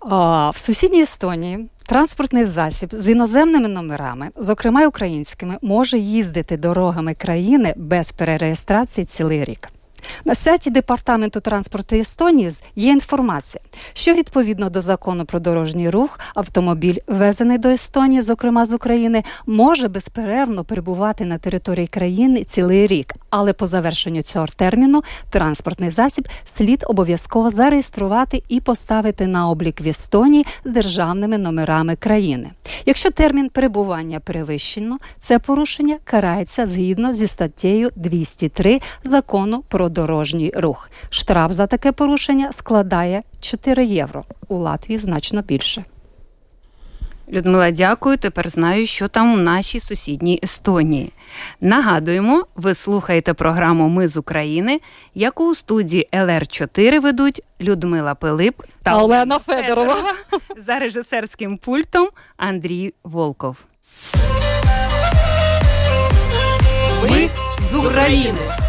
а, 0.00 0.50
в 0.50 0.56
сусідній 0.56 1.02
Естонії. 1.02 1.68
Транспортний 1.86 2.44
засіб 2.44 2.88
з 2.92 3.08
іноземними 3.08 3.68
номерами, 3.68 4.28
зокрема 4.36 4.86
українськими, 4.86 5.56
може 5.62 5.98
їздити 5.98 6.56
дорогами 6.56 7.14
країни 7.14 7.74
без 7.76 8.12
перереєстрації 8.12 9.04
цілий 9.04 9.44
рік. 9.44 9.68
На 10.24 10.34
сайті 10.34 10.70
департаменту 10.70 11.40
транспорту 11.40 11.96
Естонії 11.96 12.50
є 12.76 12.92
інформація, 12.92 13.64
що 13.92 14.14
відповідно 14.14 14.70
до 14.70 14.82
закону 14.82 15.24
про 15.24 15.40
дорожній 15.40 15.90
рух 15.90 16.20
автомобіль, 16.34 16.96
ввезений 17.06 17.58
до 17.58 17.68
Естонії, 17.68 18.22
зокрема 18.22 18.66
з 18.66 18.72
України, 18.72 19.22
може 19.46 19.88
безперервно 19.88 20.64
перебувати 20.64 21.24
на 21.24 21.38
території 21.38 21.86
країни 21.86 22.44
цілий 22.44 22.86
рік, 22.86 23.14
але 23.30 23.52
по 23.52 23.66
завершенню 23.66 24.22
цього 24.22 24.46
терміну 24.56 25.02
транспортний 25.30 25.90
засіб 25.90 26.28
слід 26.44 26.84
обов'язково 26.88 27.50
зареєструвати 27.50 28.42
і 28.48 28.60
поставити 28.60 29.26
на 29.26 29.48
облік 29.50 29.80
в 29.80 29.86
Естонії 29.88 30.46
з 30.64 30.70
державними 30.70 31.38
номерами 31.38 31.96
країни. 31.96 32.50
Якщо 32.86 33.10
термін 33.10 33.48
перебування 33.48 34.20
перевищено, 34.20 34.98
це 35.18 35.38
порушення 35.38 35.98
карається 36.04 36.66
згідно 36.66 37.14
зі 37.14 37.26
статтею 37.26 37.90
203 37.96 38.80
закону 39.04 39.64
про 39.68 39.88
дорожній 39.92 40.52
рух. 40.56 40.90
Штраф 41.10 41.52
за 41.52 41.66
таке 41.66 41.92
порушення 41.92 42.52
складає 42.52 43.22
4 43.40 43.84
євро. 43.84 44.22
У 44.48 44.56
Латвії 44.56 44.98
значно 44.98 45.42
більше. 45.42 45.84
Людмила, 47.32 47.70
дякую. 47.70 48.16
Тепер 48.16 48.48
знаю, 48.48 48.86
що 48.86 49.08
там 49.08 49.34
у 49.34 49.36
нашій 49.36 49.80
сусідній 49.80 50.40
Естонії. 50.42 51.12
Нагадуємо, 51.60 52.46
ви 52.56 52.74
слухаєте 52.74 53.34
програму 53.34 53.88
Ми 53.88 54.08
з 54.08 54.16
України, 54.16 54.80
яку 55.14 55.50
у 55.50 55.54
студії 55.54 56.08
ЛР 56.14 56.46
4 56.46 57.00
ведуть 57.00 57.42
Людмила 57.60 58.14
Пилип 58.14 58.62
та 58.82 58.98
Олена 59.02 59.38
Федорова 59.38 59.96
за 60.56 60.78
режисерським 60.78 61.56
пультом 61.56 62.08
Андрій 62.36 62.94
Волков. 63.04 63.56
Ми 67.10 67.28
з 67.60 67.74
України. 67.74 68.61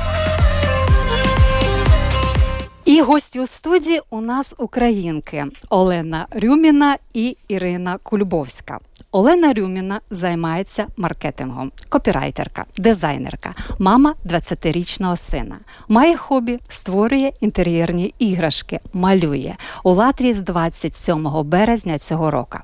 І 2.93 3.01
гості 3.01 3.39
у 3.39 3.47
студії 3.47 4.01
у 4.09 4.21
нас 4.21 4.55
українки 4.57 5.45
Олена 5.69 6.27
Рюміна 6.31 6.97
і 7.13 7.37
Ірина 7.47 7.97
Кульбовська. 8.03 8.79
Олена 9.11 9.53
Рюміна 9.53 9.99
займається 10.09 10.87
маркетингом, 10.97 11.71
копірайтерка, 11.89 12.65
дизайнерка, 12.77 13.53
мама 13.79 14.15
20-річного 14.25 15.17
сина. 15.17 15.59
Має 15.87 16.17
хобі, 16.17 16.59
створює 16.69 17.31
інтер'єрні 17.41 18.13
іграшки, 18.19 18.79
малює 18.93 19.55
у 19.83 19.91
Латвії 19.91 20.33
з 20.33 20.41
27 20.41 21.29
березня 21.43 21.99
цього 21.99 22.31
року 22.31 22.59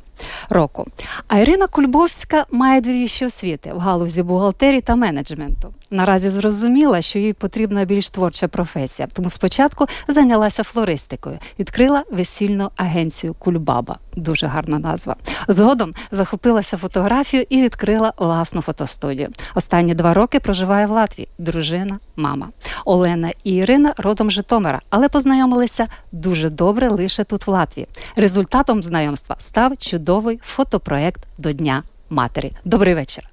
року. 0.49 0.85
А 1.27 1.37
Ірина 1.37 1.67
Кульбовська 1.67 2.45
має 2.51 2.81
дві 2.81 3.09
вищі 3.09 3.25
освіти 3.25 3.73
в 3.73 3.79
галузі 3.79 4.23
бухгалтерії 4.23 4.81
та 4.81 4.95
менеджменту. 4.95 5.73
Наразі 5.91 6.29
зрозуміла, 6.29 7.01
що 7.01 7.19
їй 7.19 7.33
потрібна 7.33 7.85
більш 7.85 8.09
творча 8.09 8.47
професія, 8.47 9.07
тому 9.13 9.29
спочатку 9.29 9.85
зайнялася 10.07 10.63
флористикою, 10.63 11.37
відкрила 11.59 12.03
весільну 12.11 12.71
агенцію 12.75 13.33
Кульбаба. 13.33 13.97
Дуже 14.15 14.47
гарна 14.47 14.79
назва. 14.79 15.15
Згодом 15.47 15.93
захопилася 16.11 16.77
фотографією 16.77 17.47
і 17.49 17.61
відкрила 17.61 18.13
власну 18.17 18.61
фотостудію. 18.61 19.29
Останні 19.55 19.93
два 19.93 20.13
роки 20.13 20.39
проживає 20.39 20.87
в 20.87 20.91
Латвії. 20.91 21.27
Дружина, 21.37 21.99
мама 22.15 22.47
Олена 22.85 23.31
і 23.43 23.55
Ірина 23.55 23.93
родом 23.97 24.31
Житомира, 24.31 24.81
але 24.89 25.09
познайомилися 25.09 25.87
дуже 26.11 26.49
добре 26.49 26.89
лише 26.89 27.23
тут 27.23 27.47
в 27.47 27.49
Латвії. 27.49 27.87
Результатом 28.15 28.83
знайомства 28.83 29.35
став 29.39 29.77
чудовий 29.77 30.08
чудовий 30.09 30.39
фотопроект 30.43 31.21
до 31.37 31.51
Дня 31.51 31.83
Матері. 32.09 32.51
Добрий 32.65 32.95
вечір. 32.95 33.23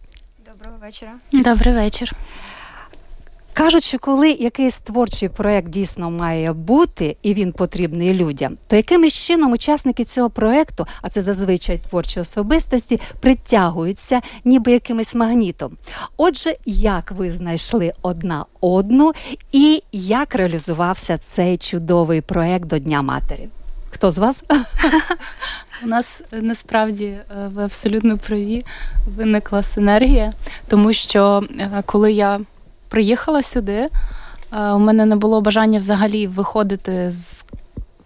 Доброго 0.47 0.77
вечора. 0.83 1.13
Добрий 1.33 1.75
вечір. 1.75 2.13
Кажуть, 3.53 3.85
що 3.85 3.99
коли 3.99 4.31
якийсь 4.31 4.79
творчий 4.79 5.29
проект 5.29 5.69
дійсно 5.69 6.11
має 6.11 6.53
бути 6.53 7.17
і 7.23 7.35
він 7.35 7.53
потрібний 7.53 8.15
людям, 8.15 8.57
то 8.67 8.77
якимось 8.77 9.13
чином 9.13 9.53
учасники 9.53 10.05
цього 10.05 10.31
проекту, 10.31 10.87
а 11.03 11.09
це 11.09 11.23
зазвичай 11.23 11.79
творчі 11.79 12.21
особистості, 12.21 13.01
притягуються 13.21 14.21
ніби 14.45 14.73
якимось 14.73 15.15
магнітом. 15.15 15.77
Отже, 16.17 16.57
як 16.67 17.13
ви 17.13 17.33
знайшли 17.33 17.93
одна 18.03 18.45
одну 18.61 19.13
і 19.53 19.83
як 19.93 20.35
реалізувався 20.35 21.19
цей 21.19 21.59
чудовий 21.59 22.21
проект 22.21 22.69
до 22.69 22.79
Дня 22.79 23.03
Матері? 23.03 23.49
Хто 23.91 24.11
з 24.11 24.19
вас? 24.19 24.43
У 25.83 25.87
нас 25.87 26.21
е, 26.33 26.37
насправді 26.43 27.05
е, 27.05 27.25
ви 27.55 27.65
абсолютно 27.65 28.19
праві. 28.19 28.65
Виникла 29.17 29.63
синергія, 29.63 30.33
тому 30.69 30.93
що 30.93 31.43
е, 31.59 31.83
коли 31.87 32.13
я 32.13 32.41
приїхала 32.89 33.43
сюди, 33.43 33.89
у 34.53 34.79
мене 34.79 35.07
не 35.07 35.17
було 35.17 35.41
бажання 35.41 35.79
взагалі 35.79 36.27
виходити 36.27 37.11
з 37.11 37.45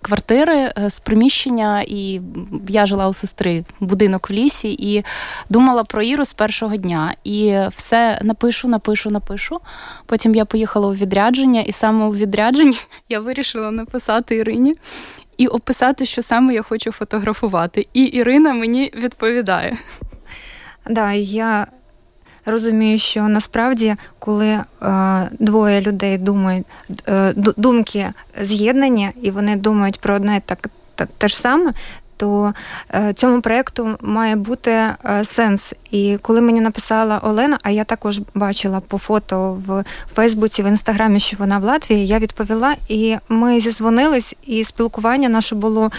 квартири, 0.02 0.72
з 0.88 0.98
приміщення, 0.98 1.84
і 1.88 2.20
я 2.68 2.86
жила 2.86 3.08
у 3.08 3.12
сестри 3.12 3.64
будинок 3.80 4.30
в 4.30 4.32
лісі 4.32 4.76
і 4.78 5.04
думала 5.48 5.84
про 5.84 6.02
Іру 6.02 6.24
з 6.24 6.32
першого 6.32 6.76
дня. 6.76 7.14
І 7.24 7.56
все 7.76 8.20
напишу, 8.22 8.68
напишу, 8.68 9.10
напишу. 9.10 9.60
Потім 10.06 10.34
я 10.34 10.44
поїхала 10.44 10.88
у 10.88 10.94
відрядження, 10.94 11.60
і 11.60 11.72
саме 11.72 12.04
у 12.04 12.14
відрядженні 12.14 12.78
я 13.08 13.20
вирішила 13.20 13.70
написати 13.70 14.36
Ірині 14.36 14.76
і 15.40 15.46
описати, 15.46 16.06
що 16.06 16.22
саме 16.22 16.54
я 16.54 16.62
хочу 16.62 16.92
фотографувати. 16.92 17.86
І 17.94 18.04
Ірина 18.04 18.54
мені 18.54 18.92
відповідає. 18.96 19.76
Да, 20.90 21.12
я 21.12 21.66
розумію, 22.46 22.98
що 22.98 23.22
насправді, 23.22 23.96
коли 24.18 24.48
е, 24.48 24.64
двоє 25.38 25.80
людей 25.80 26.18
думають, 26.18 26.66
е, 27.08 27.32
думки 27.36 28.12
з'єднані, 28.40 29.10
і 29.22 29.30
вони 29.30 29.56
думають 29.56 30.00
про 30.00 30.14
одне 30.14 30.42
так 30.46 30.68
те 31.18 31.28
ж 31.28 31.36
саме, 31.36 31.72
то 32.20 32.54
е, 32.94 33.12
цьому 33.12 33.40
проєкту 33.40 33.96
має 34.00 34.36
бути 34.36 34.70
е, 34.70 34.96
сенс. 35.24 35.72
І 35.90 36.18
коли 36.22 36.40
мені 36.40 36.60
написала 36.60 37.20
Олена, 37.22 37.58
а 37.62 37.70
я 37.70 37.84
також 37.84 38.20
бачила 38.34 38.80
по 38.80 38.98
фото 38.98 39.62
в 39.66 39.84
Фейсбуці, 40.14 40.62
в 40.62 40.66
інстаграмі, 40.66 41.20
що 41.20 41.36
вона 41.40 41.58
в 41.58 41.64
Латвії, 41.64 42.06
я 42.06 42.18
відповіла, 42.18 42.74
і 42.88 43.16
ми 43.28 43.60
зізвонились, 43.60 44.34
і 44.46 44.64
спілкування 44.64 45.28
наше 45.28 45.54
було, 45.54 45.90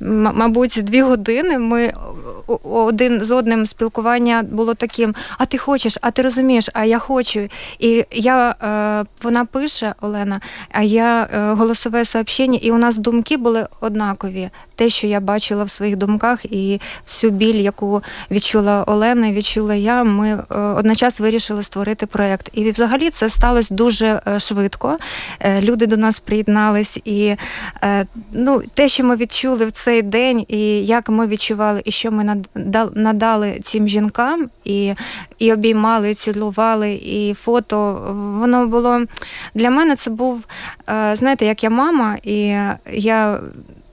мабуть, 0.00 0.80
дві 0.82 1.02
години. 1.02 1.58
Ми 1.58 1.92
один 2.62 3.20
з 3.20 3.30
одним 3.30 3.66
спілкування 3.66 4.42
було 4.50 4.74
таким: 4.74 5.14
а 5.38 5.44
ти 5.44 5.58
хочеш, 5.58 5.98
а 6.00 6.10
ти 6.10 6.22
розумієш, 6.22 6.68
а 6.72 6.84
я 6.84 6.98
хочу. 6.98 7.48
І 7.78 8.04
я 8.12 8.50
е, 8.50 9.04
вона 9.22 9.44
пише 9.44 9.94
Олена, 10.00 10.40
а 10.72 10.82
я 10.82 11.28
голосове 11.58 12.04
сообщення, 12.04 12.58
і 12.62 12.70
у 12.70 12.78
нас 12.78 12.96
думки 12.96 13.36
були 13.36 13.66
однакові. 13.80 14.50
Те, 14.80 14.88
що 14.88 15.06
я 15.06 15.20
бачила 15.20 15.64
в 15.64 15.70
своїх 15.70 15.96
думках, 15.96 16.44
і 16.44 16.80
всю 17.04 17.30
біль, 17.30 17.54
яку 17.54 18.02
відчула 18.30 18.84
Олена, 18.86 19.32
відчула 19.32 19.74
я. 19.74 20.04
Ми 20.04 20.28
е, 20.28 20.58
одночасно 20.58 21.26
вирішили 21.26 21.62
створити 21.62 22.06
проєкт. 22.06 22.50
І 22.52 22.70
взагалі 22.70 23.10
це 23.10 23.30
сталося 23.30 23.74
дуже 23.74 24.20
е, 24.28 24.40
швидко. 24.40 24.96
Е, 25.40 25.60
люди 25.60 25.86
до 25.86 25.96
нас 25.96 26.20
приєднались, 26.20 26.98
і 27.04 27.36
ну, 28.32 28.62
те, 28.74 28.88
що 28.88 29.04
ми 29.04 29.16
відчули 29.16 29.66
в 29.66 29.70
цей 29.70 30.02
день, 30.02 30.44
і 30.48 30.86
як 30.86 31.08
ми 31.08 31.26
відчували, 31.26 31.82
і 31.84 31.90
що 31.90 32.10
ми 32.10 32.42
надали 32.94 33.60
цим 33.62 33.88
жінкам, 33.88 34.50
і 34.64 34.94
і 35.38 35.52
обіймали, 35.52 36.10
і 36.10 36.14
цілували, 36.14 36.92
і 36.92 37.34
фото. 37.34 38.06
Воно 38.38 38.66
було 38.66 39.00
для 39.54 39.70
мене 39.70 39.96
це 39.96 40.10
був, 40.10 40.44
знаєте, 41.12 41.46
як 41.46 41.64
я 41.64 41.70
мама, 41.70 42.16
і 42.22 42.56
я. 42.92 43.40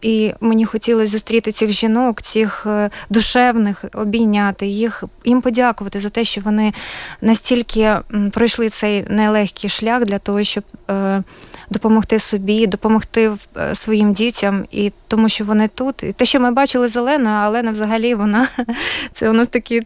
І 0.01 0.33
мені 0.39 0.65
хотілося 0.65 1.11
зустріти 1.11 1.51
цих 1.51 1.71
жінок, 1.71 2.21
цих 2.21 2.63
е, 2.65 2.89
душевних, 3.09 3.85
обійняти 3.93 4.67
їх, 4.67 5.03
їм 5.25 5.41
подякувати 5.41 5.99
за 5.99 6.09
те, 6.09 6.23
що 6.23 6.41
вони 6.41 6.73
настільки 7.21 7.97
пройшли 8.31 8.69
цей 8.69 9.05
нелегкий 9.09 9.69
шлях 9.69 10.05
для 10.05 10.19
того, 10.19 10.43
щоб 10.43 10.63
е, 10.89 11.23
допомогти 11.69 12.19
собі, 12.19 12.67
допомогти 12.67 13.31
е, 13.57 13.75
своїм 13.75 14.13
дітям, 14.13 14.65
і 14.71 14.91
тому, 15.07 15.29
що 15.29 15.45
вони 15.45 15.67
тут. 15.67 16.03
І 16.03 16.11
те, 16.11 16.25
що 16.25 16.39
ми 16.39 16.51
бачили 16.51 16.87
з 16.87 16.95
Оленою, 16.95 17.35
а 17.35 17.49
Олена 17.49 17.71
взагалі 17.71 18.15
вона 18.15 18.47
це 19.13 19.29
у 19.29 19.33
нас 19.33 19.47
такі 19.47 19.81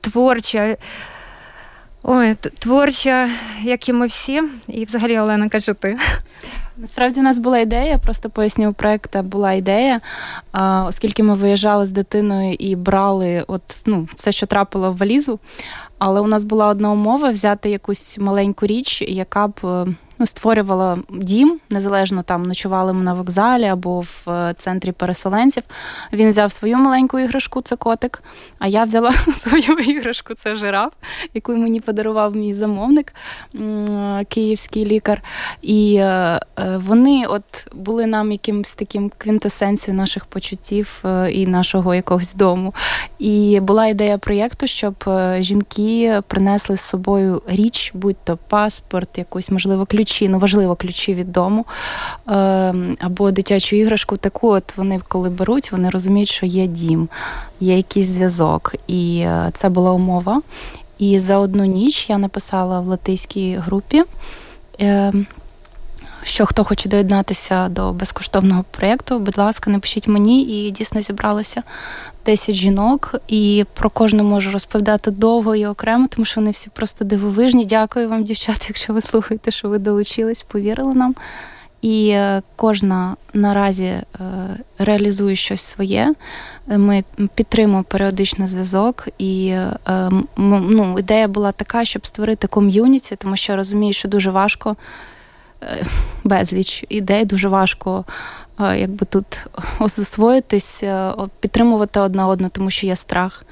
творча. 0.00 0.76
Ой, 2.08 2.34
творча, 2.34 3.30
як 3.62 3.88
і 3.88 3.92
ми 3.92 4.06
всі, 4.06 4.42
і 4.68 4.84
взагалі 4.84 5.18
Олена 5.18 5.48
каже 5.48 5.74
ти. 5.74 5.98
Насправді 6.76 7.20
у 7.20 7.22
нас 7.22 7.38
була 7.38 7.58
ідея, 7.58 7.98
просто 7.98 8.30
поясню, 8.30 8.72
проекту 8.72 9.22
була 9.22 9.52
ідея, 9.52 10.00
оскільки 10.86 11.22
ми 11.22 11.34
виїжджали 11.34 11.86
з 11.86 11.90
дитиною 11.90 12.54
і 12.58 12.76
брали 12.76 13.44
от, 13.46 13.62
ну, 13.86 14.08
все, 14.16 14.32
що 14.32 14.46
трапило 14.46 14.92
в 14.92 14.96
валізу. 14.96 15.38
Але 15.98 16.20
у 16.20 16.26
нас 16.26 16.44
була 16.44 16.66
одна 16.66 16.92
умова 16.92 17.30
взяти 17.30 17.70
якусь 17.70 18.18
маленьку 18.18 18.66
річ, 18.66 19.02
яка 19.02 19.48
б 19.48 19.54
е, 19.64 19.86
ну, 20.18 20.26
створювала 20.26 20.98
дім, 21.10 21.60
незалежно 21.70 22.22
там 22.22 22.42
ночували 22.42 22.92
ми 22.92 23.04
на 23.04 23.14
вокзалі 23.14 23.64
або 23.64 24.00
в 24.00 24.30
е, 24.30 24.54
центрі 24.58 24.92
переселенців. 24.92 25.62
Він 26.12 26.28
взяв 26.28 26.52
свою 26.52 26.76
маленьку 26.76 27.18
іграшку, 27.18 27.60
це 27.60 27.76
котик. 27.76 28.22
А 28.58 28.68
я 28.68 28.84
взяла 28.84 29.12
свою 29.32 29.78
іграшку, 29.78 30.34
це 30.34 30.56
жираф, 30.56 30.92
яку 31.34 31.56
мені 31.56 31.80
подарував 31.80 32.36
мій 32.36 32.54
замовник, 32.54 33.14
київський 34.28 34.86
лікар. 34.86 35.22
І 35.62 35.96
е, 35.96 36.40
вони 36.76 37.26
от 37.26 37.44
були 37.74 38.06
нам 38.06 38.32
якимось 38.32 38.74
таким 38.74 39.12
квінтесенцією 39.18 40.00
наших 40.00 40.26
почуттів 40.26 41.04
і 41.30 41.46
нашого 41.46 41.94
якогось 41.94 42.34
дому. 42.34 42.74
І 43.18 43.60
була 43.60 43.86
ідея 43.86 44.18
проєкту, 44.18 44.66
щоб 44.66 44.94
жінки 45.40 45.85
принесли 46.26 46.76
з 46.76 46.80
собою 46.80 47.42
річ, 47.46 47.92
будь-то 47.94 48.38
паспорт, 48.48 49.18
якусь, 49.18 49.50
можливо, 49.50 49.86
ключі, 49.86 50.28
ну 50.28 50.38
важливо 50.38 50.76
ключі 50.76 51.14
від 51.14 51.32
дому 51.32 51.66
ем, 52.28 52.96
або 53.00 53.30
дитячу 53.30 53.76
іграшку. 53.76 54.16
Таку 54.16 54.48
от 54.48 54.76
вони, 54.76 55.00
коли 55.08 55.30
беруть, 55.30 55.72
вони 55.72 55.90
розуміють, 55.90 56.28
що 56.28 56.46
є 56.46 56.66
дім, 56.66 57.08
є 57.60 57.76
якийсь 57.76 58.06
зв'язок. 58.06 58.74
І 58.86 59.18
е, 59.18 59.50
це 59.54 59.68
була 59.68 59.92
умова. 59.92 60.42
І 60.98 61.18
за 61.18 61.38
одну 61.38 61.64
ніч 61.64 62.10
я 62.10 62.18
написала 62.18 62.80
в 62.80 62.86
латиській 62.86 63.54
групі. 63.54 64.02
Що 66.26 66.46
хто 66.46 66.64
хоче 66.64 66.88
доєднатися 66.88 67.68
до 67.68 67.92
безкоштовного 67.92 68.64
проєкту, 68.70 69.18
будь 69.18 69.38
ласка, 69.38 69.70
напишіть 69.70 70.08
мені 70.08 70.42
і 70.42 70.70
дійсно 70.70 71.00
зібралося 71.00 71.62
10 72.26 72.54
жінок, 72.54 73.14
і 73.28 73.64
про 73.74 73.90
кожну 73.90 74.24
можу 74.24 74.50
розповідати 74.50 75.10
довго 75.10 75.56
і 75.56 75.66
окремо, 75.66 76.08
тому 76.10 76.24
що 76.24 76.40
вони 76.40 76.50
всі 76.50 76.70
просто 76.70 77.04
дивовижні. 77.04 77.66
Дякую 77.66 78.08
вам, 78.08 78.24
дівчата, 78.24 78.64
якщо 78.68 78.92
ви 78.92 79.00
слухаєте, 79.00 79.50
що 79.50 79.68
ви 79.68 79.78
долучились, 79.78 80.42
повірили 80.42 80.94
нам. 80.94 81.14
І 81.82 82.08
е, 82.08 82.42
кожна 82.56 83.16
наразі 83.34 83.84
е, 83.84 84.04
реалізує 84.78 85.36
щось 85.36 85.62
своє. 85.62 86.14
Ми 86.66 87.04
підтримуємо 87.34 87.84
періодично 87.84 88.46
зв'язок, 88.46 89.08
і 89.18 89.48
е, 89.48 90.10
ну, 90.36 90.96
ідея 90.98 91.28
була 91.28 91.52
така, 91.52 91.84
щоб 91.84 92.06
створити 92.06 92.46
ком'юніті, 92.46 93.16
тому 93.16 93.36
що 93.36 93.52
я 93.52 93.56
розумію, 93.56 93.92
що 93.92 94.08
дуже 94.08 94.30
важко 94.30 94.76
безліч 96.24 96.84
ідей, 96.88 97.24
дуже 97.24 97.48
важко 97.48 98.04
якби 98.58 99.06
тут 99.06 99.46
освоїтись, 99.78 100.84
підтримувати 101.40 102.00
одна 102.00 102.28
одну, 102.28 102.48
тому 102.48 102.70
що 102.70 102.86
є 102.86 102.96
страх. 102.96 103.44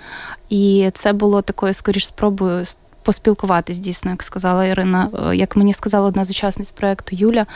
І 0.49 0.91
це 0.95 1.13
було 1.13 1.43
такою 1.43 1.75
скоріш 1.75 2.07
спробою 2.07 2.65
поспілкуватись, 3.03 3.79
дійсно, 3.79 4.11
як 4.11 4.23
сказала 4.23 4.67
Ірина. 4.67 5.09
Як 5.35 5.57
мені 5.57 5.73
сказала 5.73 6.09
одна 6.09 6.25
з 6.25 6.31
учасниць 6.31 6.71
проєкту 6.71 7.17
Юля, 7.17 7.47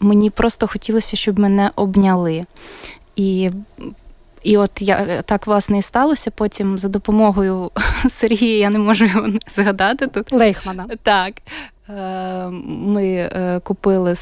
мені 0.00 0.30
просто 0.30 0.66
хотілося, 0.66 1.16
щоб 1.16 1.38
мене 1.38 1.70
обняли. 1.76 2.42
І 3.16 3.50
і 4.42 4.56
от 4.56 4.70
я 4.82 5.22
так 5.22 5.46
власне 5.46 5.78
і 5.78 5.82
сталося. 5.82 6.30
Потім 6.30 6.78
за 6.78 6.88
допомогою 6.88 7.70
Сергія 8.08 8.58
я 8.58 8.70
не 8.70 8.78
можу 8.78 9.04
його 9.04 9.28
згадати 9.56 10.06
тут. 10.06 10.32
Лейхмана. 10.32 10.86
Так. 11.02 11.34
Е, 11.88 11.92
ми 12.66 13.16
е, 13.16 13.60
купили 13.64 14.14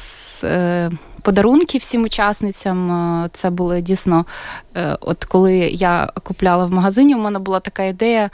е, 0.43 0.89
подарунки 1.23 1.77
всім 1.77 2.03
учасницям. 2.03 3.29
Це 3.33 3.49
було 3.49 3.79
дійсно, 3.79 4.25
от 4.99 5.23
коли 5.23 5.55
я 5.57 6.09
купляла 6.23 6.65
в 6.65 6.71
магазині, 6.71 7.15
у 7.15 7.19
мене 7.19 7.39
була 7.39 7.59
така 7.59 7.83
ідея 7.83 8.29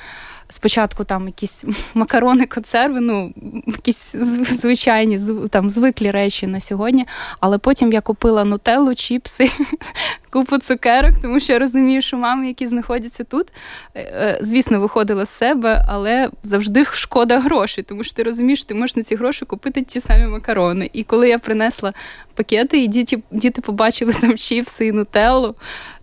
спочатку 0.49 1.04
там 1.04 1.25
якісь 1.25 1.65
макарони, 1.93 2.45
консерви, 2.45 2.99
ну 2.99 3.34
якісь 3.67 4.15
звичайні 4.49 5.19
там 5.49 5.69
звиклі 5.69 6.12
речі 6.12 6.47
на 6.47 6.60
сьогодні. 6.60 7.06
Але 7.39 7.58
потім 7.58 7.93
я 7.93 8.02
купила 8.02 8.43
нутеллу, 8.43 8.95
чіпси, 8.95 9.52
купу 10.30 10.58
цукерок, 10.58 11.12
тому 11.21 11.39
що 11.39 11.54
я 11.54 11.60
розумію, 11.60 12.02
що 12.02 12.17
мами, 12.17 12.47
які 12.47 12.67
знаходяться 12.67 13.23
тут, 13.23 13.47
е, 13.95 14.02
е, 14.02 14.39
звісно, 14.41 14.80
виходила 14.80 15.25
з 15.25 15.38
себе, 15.38 15.86
але 15.88 16.30
завжди 16.43 16.86
шкода 16.86 17.39
грошей, 17.39 17.84
тому 17.84 18.04
що 18.04 18.13
ти 18.13 18.23
розумієш, 18.23 18.63
ти 18.63 18.73
можеш 18.73 18.95
на 18.95 19.04
ці 19.04 19.15
гроші 19.15 19.45
купити 19.45 19.82
ті 19.82 20.02
самі 20.02 20.25
макарони. 20.25 20.89
І 20.93 21.04
коли 21.04 21.30
я 21.30 21.39
принесла 21.39 21.93
пакети, 22.34 22.79
і 22.84 22.88
діти, 22.88 23.20
діти 23.32 23.62
побачили 23.62 24.13
там 24.13 24.38
чіпси 24.38 24.88
і 24.88 24.92
нутеллу, 24.92 25.56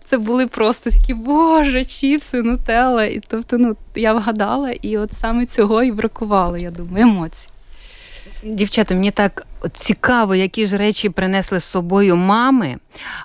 це 0.05 0.17
були 0.17 0.47
просто 0.47 0.89
такі, 0.89 1.13
боже, 1.13 1.85
чіпси, 1.85 2.41
нутелла. 2.41 3.05
І 3.05 3.21
тобто, 3.27 3.57
ну 3.57 3.75
я 3.95 4.13
вгадала, 4.13 4.71
і 4.71 4.97
от 4.97 5.13
саме 5.13 5.45
цього 5.45 5.83
і 5.83 5.91
бракувало, 5.91 6.57
я 6.57 6.71
думаю, 6.71 7.03
емоцій. 7.07 7.47
Дівчата, 8.43 8.95
мені 8.95 9.11
так 9.11 9.47
цікаво, 9.73 10.35
які 10.35 10.65
ж 10.65 10.77
речі 10.77 11.09
принесли 11.09 11.59
з 11.59 11.63
собою 11.63 12.15
мами. 12.15 12.77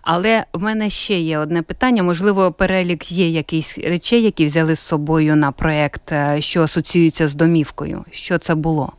Але 0.02 0.44
в 0.52 0.62
мене 0.62 0.90
ще 0.90 1.20
є 1.20 1.38
одне 1.38 1.62
питання. 1.62 2.02
Можливо, 2.02 2.52
перелік 2.52 3.12
є 3.12 3.28
якісь 3.28 3.78
речей, 3.78 4.22
які 4.22 4.44
взяли 4.44 4.76
з 4.76 4.80
собою 4.80 5.36
на 5.36 5.52
проєкт, 5.52 6.12
е, 6.12 6.36
що 6.40 6.62
асоціюються 6.62 7.28
з 7.28 7.34
домівкою. 7.34 8.04
Що 8.10 8.38
це 8.38 8.54
було? 8.54 8.92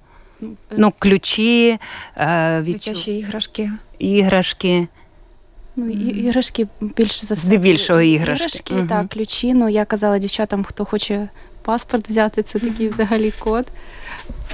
Ну, 0.71 0.93
ключі, 0.99 1.79
е, 2.17 2.61
відчу... 2.61 3.11
іграшки. 3.11 3.71
Іграшки. 3.99 4.87
Ну, 5.75 5.89
іграшки 5.89 6.67
більше 6.81 7.25
за 7.25 7.35
все. 7.35 7.47
Здебільшого 7.47 8.01
іграшки. 8.01 8.43
Іграшки, 8.45 8.73
угу. 8.73 8.87
так, 8.87 9.09
ключі. 9.09 9.53
Ну, 9.53 9.69
я 9.69 9.85
казала 9.85 10.17
дівчатам, 10.19 10.63
хто 10.63 10.85
хоче 10.85 11.29
паспорт 11.61 12.09
взяти, 12.09 12.43
це 12.43 12.59
такий 12.59 12.89
взагалі 12.89 13.33
код. 13.39 13.67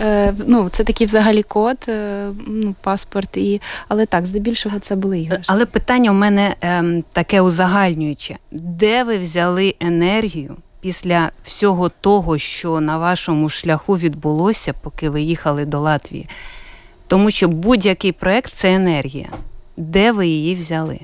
Е, 0.01 0.33
Ну, 0.47 0.69
Це 0.69 0.83
такий 0.83 1.07
взагалі 1.07 1.43
код, 1.43 1.77
е, 1.87 2.29
ну, 2.47 2.75
паспорт. 2.81 3.37
І... 3.37 3.61
Але 3.87 4.05
так, 4.05 4.25
здебільшого 4.25 4.79
це 4.79 4.95
були 4.95 5.19
іграшки. 5.19 5.53
Але 5.53 5.65
питання 5.65 6.11
у 6.11 6.13
мене 6.13 6.55
е, 6.63 7.03
таке 7.13 7.41
узагальнююче. 7.41 8.37
Де 8.51 9.03
ви 9.03 9.17
взяли 9.17 9.75
енергію 9.79 10.57
після 10.81 11.31
всього 11.43 11.89
того, 11.89 12.37
що 12.37 12.79
на 12.79 12.97
вашому 12.97 13.49
шляху 13.49 13.97
відбулося, 13.97 14.73
поки 14.73 15.09
ви 15.09 15.21
їхали 15.21 15.65
до 15.65 15.79
Латвії? 15.79 16.29
Тому 17.07 17.31
що 17.31 17.47
будь-який 17.47 18.11
проект 18.11 18.53
це 18.53 18.73
енергія. 18.73 19.29
Де 19.77 20.11
ви 20.11 20.27
її 20.27 20.55
взяли? 20.55 20.99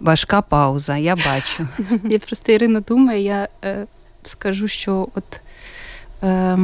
Важка 0.00 0.42
пауза, 0.42 0.96
я 0.96 1.16
бачу. 1.16 1.68
Я 2.04 2.18
просто 2.18 2.52
Ірина 2.52 2.80
думаю, 2.80 3.22
я 3.22 3.48
е, 3.64 3.86
скажу, 4.24 4.68
що 4.68 5.08
от 5.14 5.40
е, 6.22 6.58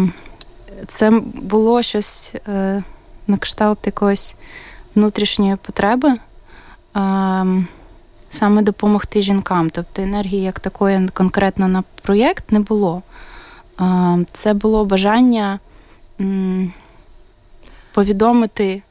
це 0.86 1.10
було 1.34 1.82
щось 1.82 2.34
е, 2.48 2.82
на 3.26 3.38
кшталт 3.38 3.78
якоїсь 3.86 4.34
внутрішньої 4.94 5.56
потреби. 5.56 6.16
Е, 6.96 7.46
саме 8.28 8.62
допомогти 8.62 9.22
жінкам. 9.22 9.70
Тобто 9.70 10.02
енергії 10.02 10.42
як 10.42 10.60
такої 10.60 11.08
конкретно 11.08 11.68
на 11.68 11.84
проєкт 12.02 12.52
не 12.52 12.60
було. 12.60 13.02
Е, 13.80 14.24
це 14.32 14.54
було 14.54 14.84
бажання 14.84 15.58
повідомити 17.92 18.82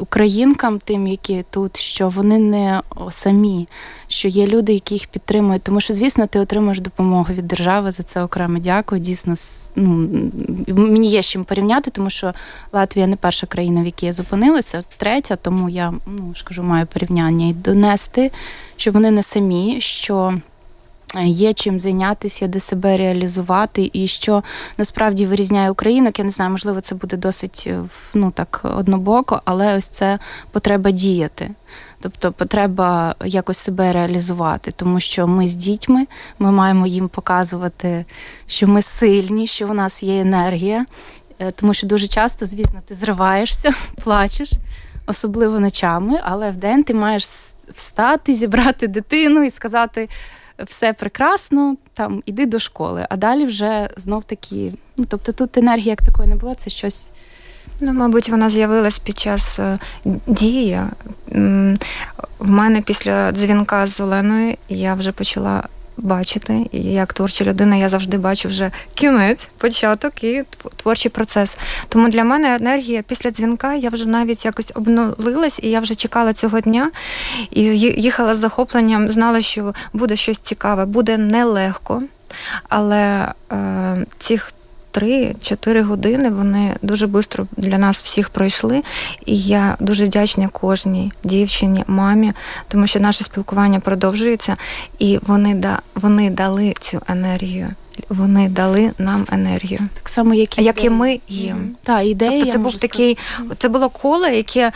українкам, 0.00 0.78
тим, 0.78 1.06
які 1.06 1.44
тут, 1.50 1.76
що 1.76 2.08
вони 2.08 2.38
не 2.38 2.80
самі, 3.10 3.68
що 4.08 4.28
є 4.28 4.46
люди, 4.46 4.72
які 4.72 4.94
їх 4.94 5.06
підтримують. 5.06 5.62
Тому 5.62 5.80
що, 5.80 5.94
звісно, 5.94 6.26
ти 6.26 6.38
отримуєш 6.40 6.80
допомогу 6.80 7.34
від 7.34 7.46
держави 7.48 7.90
за 7.90 8.02
це 8.02 8.22
окремо 8.22 8.58
дякую. 8.58 9.00
Дійсно, 9.00 9.34
ну, 9.76 10.10
мені 10.66 11.08
є 11.08 11.22
з 11.22 11.26
чим 11.26 11.44
порівняти, 11.44 11.90
тому 11.90 12.10
що 12.10 12.32
Латвія 12.72 13.06
не 13.06 13.16
перша 13.16 13.46
країна, 13.46 13.82
в 13.82 13.84
якій 13.84 14.06
я 14.06 14.12
зупинилася, 14.12 14.82
третя, 14.96 15.36
тому 15.36 15.68
я 15.68 15.94
ну, 16.06 16.34
ж 16.50 16.62
маю 16.62 16.86
порівняння 16.86 17.46
і 17.46 17.52
донести, 17.52 18.30
що 18.76 18.92
вони 18.92 19.10
не 19.10 19.22
самі. 19.22 19.80
що 19.80 20.34
Є 21.18 21.52
чим 21.52 21.80
зайнятися, 21.80 22.46
де 22.46 22.60
себе 22.60 22.96
реалізувати, 22.96 23.90
і 23.92 24.06
що 24.06 24.42
насправді 24.78 25.26
вирізняє 25.26 25.70
українок. 25.70 26.18
Я 26.18 26.24
не 26.24 26.30
знаю, 26.30 26.50
можливо, 26.50 26.80
це 26.80 26.94
буде 26.94 27.16
досить 27.16 27.64
е, 27.66 27.82
ну 28.14 28.30
так 28.30 28.60
однобоко, 28.64 29.42
але 29.44 29.76
ось 29.76 29.88
це 29.88 30.18
потреба 30.50 30.90
діяти. 30.90 31.50
Тобто 32.00 32.32
потреба 32.32 33.14
якось 33.24 33.58
себе 33.58 33.92
реалізувати, 33.92 34.70
тому 34.76 35.00
що 35.00 35.26
ми 35.26 35.48
з 35.48 35.56
дітьми 35.56 36.06
ми 36.38 36.52
маємо 36.52 36.86
їм 36.86 37.08
показувати, 37.08 38.04
що 38.46 38.68
ми 38.68 38.82
сильні, 38.82 39.46
що 39.46 39.66
в 39.66 39.74
нас 39.74 40.02
є 40.02 40.20
енергія. 40.20 40.86
Е, 41.38 41.50
тому 41.50 41.74
що 41.74 41.86
дуже 41.86 42.08
часто, 42.08 42.46
звісно, 42.46 42.80
ти 42.86 42.94
зриваєшся, 42.94 43.70
плачеш, 44.04 44.52
особливо 45.06 45.60
ночами, 45.60 46.20
але 46.22 46.50
в 46.50 46.56
день 46.56 46.84
ти 46.84 46.94
маєш 46.94 47.24
встати, 47.74 48.34
зібрати 48.34 48.88
дитину 48.88 49.44
і 49.44 49.50
сказати 49.50 50.08
все 50.66 50.92
прекрасно, 50.92 51.76
там 51.94 52.22
іди 52.26 52.46
до 52.46 52.58
школи, 52.58 53.06
а 53.10 53.16
далі 53.16 53.46
вже 53.46 53.90
знов 53.96 54.24
таки. 54.24 54.72
Ну 54.96 55.04
тобто 55.08 55.32
тут 55.32 55.58
енергії 55.58 55.88
як 55.88 56.02
такої 56.02 56.28
не 56.28 56.36
було, 56.36 56.54
це 56.54 56.70
щось. 56.70 57.10
Ну, 57.80 57.92
мабуть, 57.92 58.28
вона 58.28 58.50
з'явилась 58.50 58.98
під 58.98 59.18
час 59.18 59.58
е, 59.58 59.78
дії. 60.26 60.80
В 62.38 62.50
мене 62.50 62.82
після 62.82 63.32
дзвінка 63.32 63.86
з 63.86 64.00
Оленою 64.00 64.56
я 64.68 64.94
вже 64.94 65.12
почала 65.12 65.68
бачити. 65.96 66.66
І 66.72 66.82
як 66.82 67.12
творча 67.12 67.44
людина, 67.44 67.76
я 67.76 67.88
завжди 67.88 68.18
бачу 68.18 68.48
вже 68.48 68.70
кінець, 68.94 69.48
початок 69.58 70.24
і 70.24 70.44
творчий 70.76 71.10
процес. 71.10 71.56
Тому 71.88 72.08
для 72.08 72.24
мене 72.24 72.56
енергія 72.60 73.02
після 73.02 73.30
дзвінка 73.30 73.74
я 73.74 73.88
вже 73.88 74.06
навіть 74.06 74.44
якось 74.44 74.72
обнулилась, 74.74 75.60
і 75.62 75.70
я 75.70 75.80
вже 75.80 75.94
чекала 75.94 76.32
цього 76.32 76.60
дня 76.60 76.90
і 77.50 77.62
їхала 77.80 78.34
з 78.34 78.38
захопленням, 78.38 79.10
знала, 79.10 79.40
що 79.40 79.74
буде 79.92 80.16
щось 80.16 80.38
цікаве, 80.38 80.84
буде 80.84 81.18
нелегко. 81.18 82.02
Але 82.68 83.32
е, 83.52 84.06
цих 84.18 84.52
3-4 84.92 85.82
години 85.82 86.30
вони 86.30 86.76
дуже 86.82 87.06
швидко 87.06 87.46
для 87.56 87.78
нас 87.78 88.02
всіх 88.02 88.28
пройшли. 88.28 88.82
І 89.26 89.40
я 89.42 89.76
дуже 89.80 90.04
вдячна 90.04 90.48
кожній 90.48 91.12
дівчині, 91.24 91.84
мамі, 91.86 92.32
тому 92.68 92.86
що 92.86 93.00
наше 93.00 93.24
спілкування 93.24 93.80
продовжується, 93.80 94.56
і 94.98 95.18
вони 95.22 95.54
да 95.54 95.78
вони 95.94 96.30
дали 96.30 96.74
цю 96.80 97.02
енергію 97.08 97.68
вони 98.08 98.48
дали 98.48 98.92
нам 98.98 99.26
енергію. 99.32 99.80
Так 99.94 100.08
само, 100.08 100.34
як 100.34 100.58
і, 100.58 100.62
як 100.62 100.84
і 100.84 100.90
ми 100.90 101.20
їм. 101.28 101.56
Mm-hmm. 101.56 101.68
Та, 101.82 102.00
ідея, 102.00 102.30
тобто 102.30 102.52
це 102.52 102.58
був 102.58 102.74
такий, 102.74 103.18
це 103.58 103.68
було 103.68 103.88
коло, 103.88 104.26
яке, 104.26 104.60
е, 104.60 104.72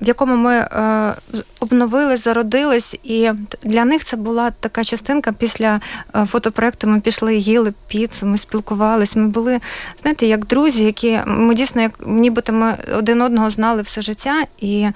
в 0.00 0.08
якому 0.08 0.36
ми 0.36 0.54
е, 0.54 1.14
обновились, 1.60 2.24
зародились, 2.24 2.96
і 3.04 3.30
для 3.62 3.84
них 3.84 4.04
це 4.04 4.16
була 4.16 4.50
така 4.50 4.84
частинка 4.84 5.32
після 5.32 5.80
е, 6.14 6.26
фотопроекту. 6.26 6.86
Ми 6.86 7.00
пішли, 7.00 7.36
їли 7.36 7.72
піцу, 7.88 8.26
ми 8.26 8.38
спілкувалися. 8.38 9.20
Ми 9.20 9.28
були, 9.28 9.60
знаєте, 10.02 10.26
як 10.26 10.46
друзі, 10.46 10.84
які 10.84 11.20
ми 11.26 11.54
дійсно, 11.54 11.82
як 11.82 11.92
нібито 12.06 12.52
ми 12.52 12.78
один 12.98 13.22
одного 13.22 13.50
знали 13.50 13.82
все 13.82 14.02
життя, 14.02 14.44
і 14.60 14.86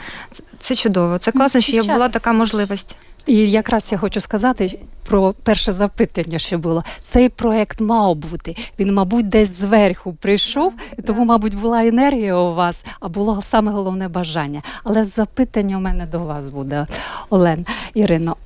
це 0.60 0.74
чудово. 0.74 1.18
Це 1.18 1.32
класно, 1.32 1.60
що 1.60 1.82
була 1.82 2.08
така 2.08 2.32
можливість. 2.32 2.96
І 3.26 3.50
якраз 3.50 3.92
я 3.92 3.98
хочу 3.98 4.20
сказати 4.20 4.78
про 5.08 5.34
перше 5.42 5.72
запитання, 5.72 6.38
що 6.38 6.58
було 6.58 6.84
цей 7.02 7.28
проект 7.28 7.80
мав 7.80 8.16
бути. 8.16 8.56
Він, 8.78 8.94
мабуть, 8.94 9.28
десь 9.28 9.48
зверху 9.48 10.12
прийшов, 10.12 10.72
і 10.98 11.02
тому, 11.02 11.24
мабуть, 11.24 11.54
була 11.54 11.84
енергія 11.84 12.36
у 12.36 12.54
вас, 12.54 12.84
а 13.00 13.08
було 13.08 13.42
саме 13.42 13.72
головне 13.72 14.08
бажання. 14.08 14.62
Але 14.84 15.04
запитання 15.04 15.76
у 15.76 15.80
мене 15.80 16.06
до 16.06 16.18
вас 16.18 16.46
буде, 16.46 16.86
Олен 17.30 17.66
Ірино. 17.94 18.36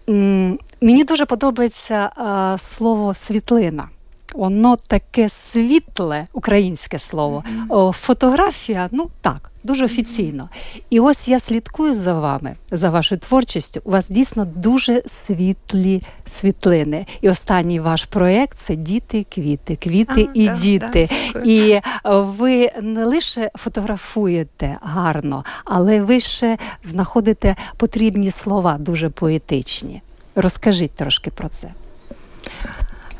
Мені 0.80 1.04
дуже 1.04 1.26
подобається 1.26 2.10
слово 2.58 3.14
світлина. 3.14 3.88
Воно 4.34 4.76
таке 4.76 5.28
світле 5.28 6.26
українське 6.32 6.98
слово. 6.98 7.44
О, 7.68 7.92
Фотографія, 7.92 8.88
ну 8.92 9.10
так, 9.20 9.50
дуже 9.64 9.84
офіційно. 9.84 10.48
І 10.90 11.00
ось 11.00 11.28
я 11.28 11.40
слідкую 11.40 11.94
за 11.94 12.14
вами, 12.14 12.56
за 12.70 12.90
вашою 12.90 13.18
творчістю. 13.18 13.80
У 13.84 13.90
вас 13.90 14.10
дійсно 14.10 14.44
дуже 14.44 15.02
світлі 15.06 16.02
світлини. 16.26 17.06
І 17.20 17.30
останній 17.30 17.80
ваш 17.80 18.04
проєкт 18.04 18.58
це 18.58 18.76
діти, 18.76 19.26
квіти, 19.34 19.76
квіти 19.76 20.28
а, 20.28 20.32
і 20.34 20.46
да, 20.46 20.54
діти. 20.54 21.08
Да, 21.34 21.40
і 21.44 21.80
ви 22.04 22.70
не 22.82 23.04
лише 23.04 23.50
фотографуєте 23.54 24.76
гарно, 24.82 25.44
але 25.64 26.02
ви 26.02 26.20
ще 26.20 26.58
знаходите 26.84 27.56
потрібні 27.76 28.30
слова, 28.30 28.76
дуже 28.78 29.10
поетичні. 29.10 30.02
Розкажіть 30.34 30.90
трошки 30.90 31.30
про 31.30 31.48
це. 31.48 31.70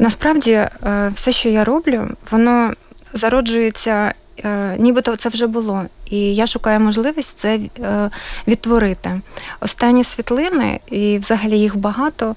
Насправді, 0.01 0.51
е, 0.53 0.71
все, 1.15 1.33
що 1.33 1.49
я 1.49 1.65
роблю, 1.65 2.09
воно 2.31 2.73
зароджується, 3.13 4.15
е, 4.45 4.77
нібито 4.79 5.17
це 5.17 5.29
вже 5.29 5.47
було. 5.47 5.83
І 6.11 6.35
я 6.35 6.47
шукаю 6.47 6.81
можливість 6.81 7.39
це 7.39 7.61
е, 7.81 8.11
відтворити. 8.49 9.21
Останні 9.61 10.05
світлини, 10.05 10.81
і 10.91 11.19
взагалі 11.19 11.59
їх 11.59 11.77
багато. 11.77 12.37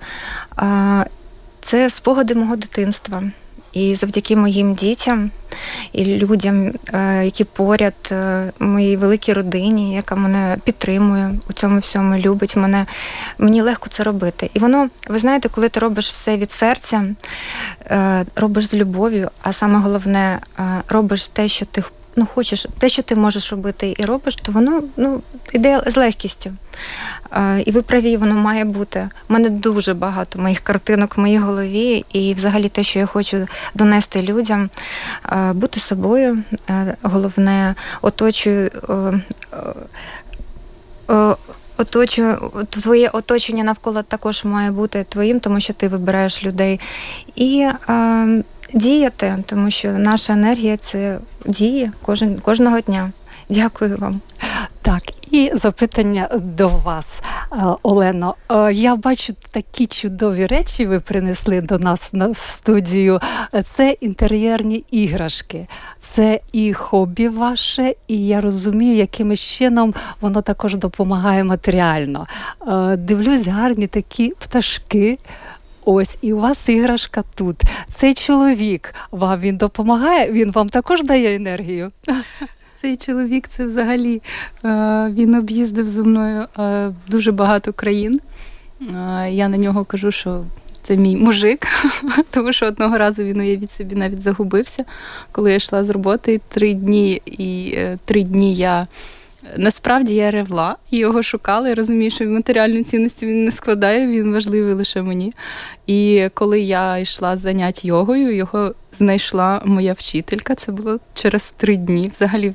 Це 1.61 1.89
спогади 1.89 2.35
мого 2.35 2.55
дитинства. 2.55 3.23
І 3.73 3.95
завдяки 3.95 4.35
моїм 4.35 4.73
дітям 4.73 5.31
і 5.91 6.05
людям, 6.05 6.71
е, 6.93 7.25
які 7.25 7.43
поряд, 7.43 7.93
е, 8.11 8.51
моїй 8.59 8.97
великій 8.97 9.33
родині, 9.33 9.95
яка 9.95 10.15
мене 10.15 10.57
підтримує 10.63 11.35
у 11.49 11.53
цьому 11.53 11.79
всьому, 11.79 12.17
любить 12.17 12.55
мене, 12.55 12.85
мені 13.37 13.61
легко 13.61 13.89
це 13.89 14.03
робити. 14.03 14.49
І 14.53 14.59
воно, 14.59 14.89
ви 15.07 15.17
знаєте, 15.17 15.49
коли 15.49 15.69
ти 15.69 15.79
робиш 15.79 16.11
все 16.11 16.37
від 16.37 16.51
серця, 16.51 17.03
е, 17.85 18.25
робиш 18.35 18.65
з 18.65 18.73
любов'ю, 18.73 19.29
а 19.41 19.53
саме 19.53 19.79
головне, 19.79 20.39
робиш 20.89 21.27
те, 21.27 21.47
що 21.47 21.65
ти 21.65 21.83
ну, 22.15 22.25
хочеш, 22.25 22.67
те, 22.77 22.89
що 22.89 23.01
ти 23.01 23.15
можеш 23.15 23.51
робити 23.51 23.95
і 23.97 24.05
робиш, 24.05 24.35
то 24.35 24.51
воно 24.51 24.83
ну, 24.97 25.21
йде 25.53 25.81
з 25.87 25.97
легкістю. 25.97 26.51
І 27.65 27.71
ви 27.71 27.81
праві, 27.81 28.17
воно 28.17 28.35
має 28.35 28.65
бути. 28.65 29.09
У 29.29 29.33
мене 29.33 29.49
дуже 29.49 29.93
багато 29.93 30.39
моїх 30.39 30.59
картинок 30.59 31.17
в 31.17 31.19
моїй 31.19 31.37
голові, 31.37 32.05
і 32.13 32.33
взагалі 32.33 32.69
те, 32.69 32.83
що 32.83 32.99
я 32.99 33.05
хочу 33.05 33.47
донести 33.73 34.21
людям, 34.21 34.69
бути 35.53 35.79
собою. 35.79 36.43
Головне, 37.01 37.75
оточую. 38.01 38.71
Оточую, 41.77 42.51
твоє 42.69 43.09
оточення 43.09 43.63
навколо 43.63 44.03
також 44.03 44.43
має 44.43 44.71
бути 44.71 45.05
твоїм, 45.09 45.39
тому 45.39 45.59
що 45.59 45.73
ти 45.73 45.87
вибираєш 45.87 46.43
людей. 46.43 46.79
І 47.35 47.67
діяти, 48.73 49.37
тому 49.45 49.71
що 49.71 49.91
наша 49.91 50.33
енергія 50.33 50.77
це 50.77 51.19
діє 51.45 51.91
кожен, 52.01 52.39
кожного 52.39 52.81
дня. 52.81 53.11
Дякую 53.49 53.97
вам. 53.97 54.21
Так, 54.81 55.01
і 55.31 55.51
запитання 55.53 56.29
до 56.41 56.67
вас, 56.69 57.21
е, 57.51 57.55
Олено. 57.83 58.35
Е, 58.51 58.73
я 58.73 58.95
бачу 58.95 59.33
такі 59.51 59.87
чудові 59.87 60.45
речі. 60.45 60.85
Ви 60.85 60.99
принесли 60.99 61.61
до 61.61 61.79
нас 61.79 62.13
на 62.13 62.33
студію. 62.33 63.19
Це 63.63 63.91
інтер'єрні 64.01 64.83
іграшки, 64.91 65.67
це 65.99 66.39
і 66.51 66.73
хобі 66.73 67.27
ваше, 67.27 67.95
і 68.07 68.27
я 68.27 68.41
розумію, 68.41 68.95
яким 68.95 69.35
чином 69.35 69.93
воно 70.21 70.41
також 70.41 70.77
допомагає 70.77 71.43
матеріально. 71.43 72.27
Е, 72.67 72.95
дивлюсь, 72.95 73.47
гарні 73.47 73.87
такі 73.87 74.33
пташки. 74.39 75.17
Ось 75.85 76.17
і 76.21 76.33
у 76.33 76.39
вас 76.39 76.69
іграшка 76.69 77.23
тут. 77.35 77.61
Цей 77.87 78.13
чоловік 78.13 78.93
вам 79.11 79.39
він 79.39 79.57
допомагає, 79.57 80.31
він 80.31 80.51
вам 80.51 80.69
також 80.69 81.03
дає 81.03 81.35
енергію. 81.35 81.91
Цей 82.81 82.97
чоловік 82.97 83.47
це 83.47 83.65
взагалі 83.65 84.21
е, 84.65 85.09
він 85.13 85.35
об'їздив 85.35 85.89
зі 85.89 85.99
мною 85.99 86.45
е, 86.59 86.91
дуже 87.07 87.31
багато 87.31 87.73
країн. 87.73 88.19
Е, 88.81 89.29
я 89.31 89.47
на 89.47 89.57
нього 89.57 89.85
кажу, 89.85 90.11
що 90.11 90.43
це 90.83 90.97
мій 90.97 91.17
мужик, 91.17 91.67
тому 92.31 92.53
що 92.53 92.65
одного 92.65 92.97
разу 92.97 93.23
він 93.23 93.39
уявіть 93.39 93.71
собі 93.71 93.95
навіть 93.95 94.21
загубився, 94.21 94.85
коли 95.31 95.49
я 95.49 95.55
йшла 95.55 95.83
з 95.83 95.89
роботи 95.89 96.41
три 96.47 96.73
дні, 96.73 97.21
і 97.25 97.77
три 98.05 98.23
дні 98.23 98.55
я. 98.55 98.87
Насправді 99.57 100.15
я 100.15 100.31
ревла 100.31 100.75
його 100.91 101.23
шукала. 101.23 101.69
Я 101.69 101.75
розумію, 101.75 102.11
що 102.11 102.25
матеріальну 102.25 102.83
цінності 102.83 103.25
він 103.25 103.43
не 103.43 103.51
складає, 103.51 104.07
він 104.07 104.33
важливий 104.33 104.73
лише 104.73 105.01
мені. 105.01 105.33
І 105.87 106.29
коли 106.33 106.61
я 106.61 106.97
йшла 106.97 107.37
занять 107.37 107.85
йогою, 107.85 108.35
його 108.35 108.75
знайшла 108.97 109.61
моя 109.65 109.93
вчителька. 109.93 110.55
Це 110.55 110.71
було 110.71 110.99
через 111.13 111.53
три 111.57 111.75
дні. 111.75 112.09
Взагалі, 112.13 112.53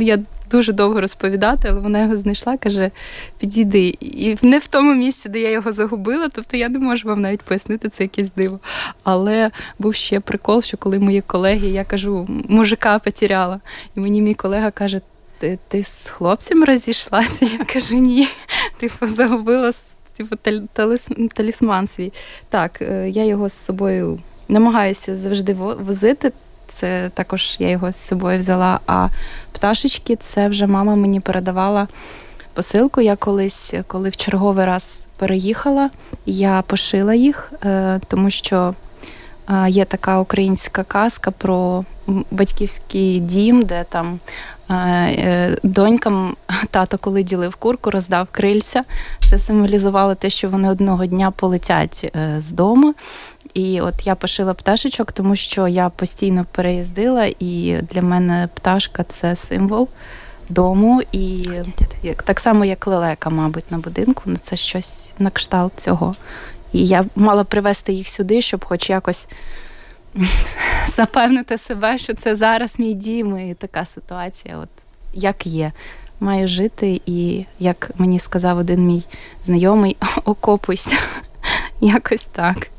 я 0.00 0.18
дуже 0.50 0.72
довго 0.72 1.00
розповідати, 1.00 1.68
але 1.70 1.80
вона 1.80 2.02
його 2.02 2.16
знайшла, 2.16 2.56
каже: 2.56 2.90
підійди. 3.38 3.96
І 4.00 4.36
не 4.42 4.58
в 4.58 4.66
тому 4.66 4.94
місці, 4.94 5.28
де 5.28 5.40
я 5.40 5.50
його 5.50 5.72
загубила, 5.72 6.28
тобто 6.28 6.56
я 6.56 6.68
не 6.68 6.78
можу 6.78 7.08
вам 7.08 7.20
навіть 7.20 7.42
пояснити 7.42 7.88
це 7.88 8.02
якесь 8.02 8.30
диво. 8.36 8.60
Але 9.04 9.50
був 9.78 9.94
ще 9.94 10.20
прикол, 10.20 10.62
що 10.62 10.76
коли 10.76 10.98
мої 10.98 11.20
колеги, 11.20 11.68
я 11.68 11.84
кажу, 11.84 12.26
мужика 12.48 12.98
потеряла. 12.98 13.60
І 13.96 14.00
мені 14.00 14.22
мій 14.22 14.34
колега 14.34 14.70
каже, 14.70 15.00
ти 15.42 15.58
ти 15.68 15.82
з 15.82 16.08
хлопцем 16.08 16.64
розійшлася? 16.64 17.44
Я 17.44 17.64
кажу, 17.64 17.94
ні. 17.94 18.28
Типу, 18.78 19.06
загубила 19.06 19.72
типу, 20.16 20.36
талісман 21.34 21.88
свій. 21.88 22.12
Так, 22.48 22.82
е, 22.82 23.10
я 23.10 23.24
його 23.24 23.48
з 23.48 23.64
собою 23.64 24.20
намагаюся 24.48 25.16
завжди 25.16 25.54
возити. 25.54 26.32
Це 26.68 27.10
також 27.14 27.56
я 27.58 27.68
його 27.68 27.92
з 27.92 28.06
собою 28.06 28.38
взяла. 28.38 28.80
А 28.86 29.08
пташечки 29.52 30.16
це 30.16 30.48
вже 30.48 30.66
мама 30.66 30.94
мені 30.94 31.20
передавала 31.20 31.88
посилку. 32.54 33.00
Я 33.00 33.16
колись, 33.16 33.74
коли 33.86 34.08
в 34.08 34.16
черговий 34.16 34.66
раз 34.66 35.06
переїхала, 35.16 35.90
я 36.26 36.62
пошила 36.66 37.14
їх, 37.14 37.52
е, 37.64 38.00
тому 38.08 38.30
що 38.30 38.74
є 39.68 39.84
така 39.84 40.20
українська 40.20 40.82
казка 40.84 41.30
про 41.30 41.84
батьківський 42.30 43.20
дім, 43.20 43.62
де 43.62 43.84
там 43.84 44.06
е, 44.14 44.18
донькам 45.62 46.36
тато, 46.70 46.98
коли 46.98 47.22
ділив 47.22 47.54
курку, 47.54 47.90
роздав 47.90 48.28
крильця. 48.30 48.84
Це 49.30 49.38
символізувало 49.38 50.14
те, 50.14 50.30
що 50.30 50.48
вони 50.48 50.70
одного 50.70 51.06
дня 51.06 51.30
полетять 51.30 52.10
е, 52.16 52.36
з 52.40 52.50
дому. 52.50 52.94
І 53.54 53.80
от 53.80 54.06
я 54.06 54.14
пошила 54.14 54.54
пташечок, 54.54 55.12
тому 55.12 55.36
що 55.36 55.68
я 55.68 55.88
постійно 55.88 56.46
переїздила, 56.52 57.24
і 57.38 57.78
для 57.92 58.02
мене 58.02 58.48
пташка 58.54 59.04
це 59.04 59.36
символ 59.36 59.88
дому. 60.48 61.02
І 61.12 61.48
так 62.24 62.40
само, 62.40 62.64
як 62.64 62.86
лелека, 62.86 63.30
мабуть, 63.30 63.70
на 63.70 63.78
будинку, 63.78 64.22
ну, 64.26 64.36
це 64.36 64.56
щось 64.56 65.12
на 65.18 65.30
кшталт 65.30 65.72
цього. 65.76 66.14
І 66.72 66.86
я 66.86 67.04
мала 67.16 67.44
привезти 67.44 67.92
їх 67.92 68.08
сюди, 68.08 68.42
щоб 68.42 68.64
хоч 68.64 68.90
якось 68.90 69.26
запевнити 70.94 71.58
себе, 71.58 71.98
що 71.98 72.14
це 72.14 72.36
зараз 72.36 72.78
мій 72.78 72.94
дім, 72.94 73.50
і 73.50 73.54
така 73.54 73.84
ситуація, 73.84 74.58
от 74.58 74.68
як 75.12 75.46
є. 75.46 75.72
Маю 76.20 76.48
жити, 76.48 77.00
і 77.06 77.44
як 77.58 77.90
мені 77.98 78.18
сказав 78.18 78.58
один 78.58 78.86
мій 78.86 79.02
знайомий, 79.44 79.96
окопуйся. 80.24 80.96
Якось 81.80 82.24
так. 82.24 82.70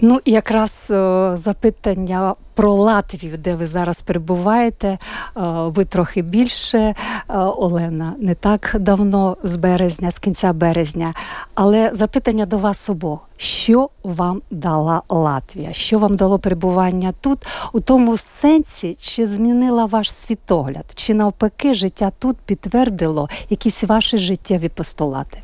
Ну, 0.00 0.20
якраз 0.24 0.90
о, 0.90 1.32
запитання 1.36 2.34
про 2.54 2.72
Латвію, 2.72 3.38
де 3.38 3.54
ви 3.54 3.66
зараз 3.66 4.02
перебуваєте. 4.02 4.98
О, 5.34 5.70
ви 5.70 5.84
трохи 5.84 6.22
більше, 6.22 6.94
о, 7.28 7.54
Олена, 7.58 8.14
не 8.18 8.34
так 8.34 8.76
давно 8.80 9.36
з 9.42 9.56
березня, 9.56 10.10
з 10.10 10.18
кінця 10.18 10.52
березня. 10.52 11.14
Але 11.54 11.90
запитання 11.94 12.46
до 12.46 12.58
вас 12.58 12.90
обох: 12.90 13.28
що 13.36 13.90
вам 14.02 14.42
дала 14.50 15.02
Латвія? 15.08 15.72
Що 15.72 15.98
вам 15.98 16.16
дало 16.16 16.38
перебування 16.38 17.12
тут? 17.20 17.38
У 17.72 17.80
тому 17.80 18.16
сенсі, 18.16 18.96
чи 19.00 19.26
змінила 19.26 19.86
ваш 19.86 20.12
світогляд, 20.12 20.84
чи 20.94 21.14
навпаки 21.14 21.74
життя 21.74 22.12
тут 22.18 22.36
підтвердило 22.36 23.28
якісь 23.50 23.84
ваші 23.84 24.18
життєві 24.18 24.68
постулати? 24.68 25.38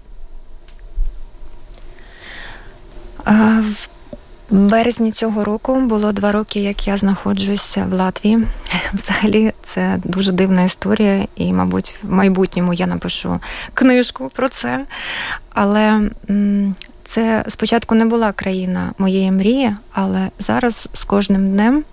А, 3.25 3.61
в 3.61 3.89
березні 4.53 5.13
цього 5.13 5.45
року 5.45 5.81
було 5.81 6.13
два 6.13 6.33
роки, 6.33 6.61
як 6.61 6.87
я 6.87 6.99
знаходжуся 6.99 7.87
в 7.91 7.93
Латвії. 7.93 8.39
Взагалі, 8.93 9.53
це 9.65 9.99
дуже 10.05 10.33
дивна 10.33 10.63
історія, 10.63 11.27
і, 11.37 11.53
мабуть, 11.53 11.95
в 12.03 12.13
майбутньому 12.13 12.75
я 12.75 12.87
напишу 12.87 13.41
книжку 13.75 14.31
про 14.35 14.49
це. 14.49 14.85
Але 15.51 16.01
це 17.05 17.45
спочатку 17.49 17.95
не 17.95 18.05
була 18.05 18.33
країна 18.33 18.93
моєї 18.99 19.31
мрії, 19.31 19.77
але 19.93 20.29
зараз 20.39 20.89
з 20.93 21.05
кожним 21.05 21.51
днем 21.51 21.85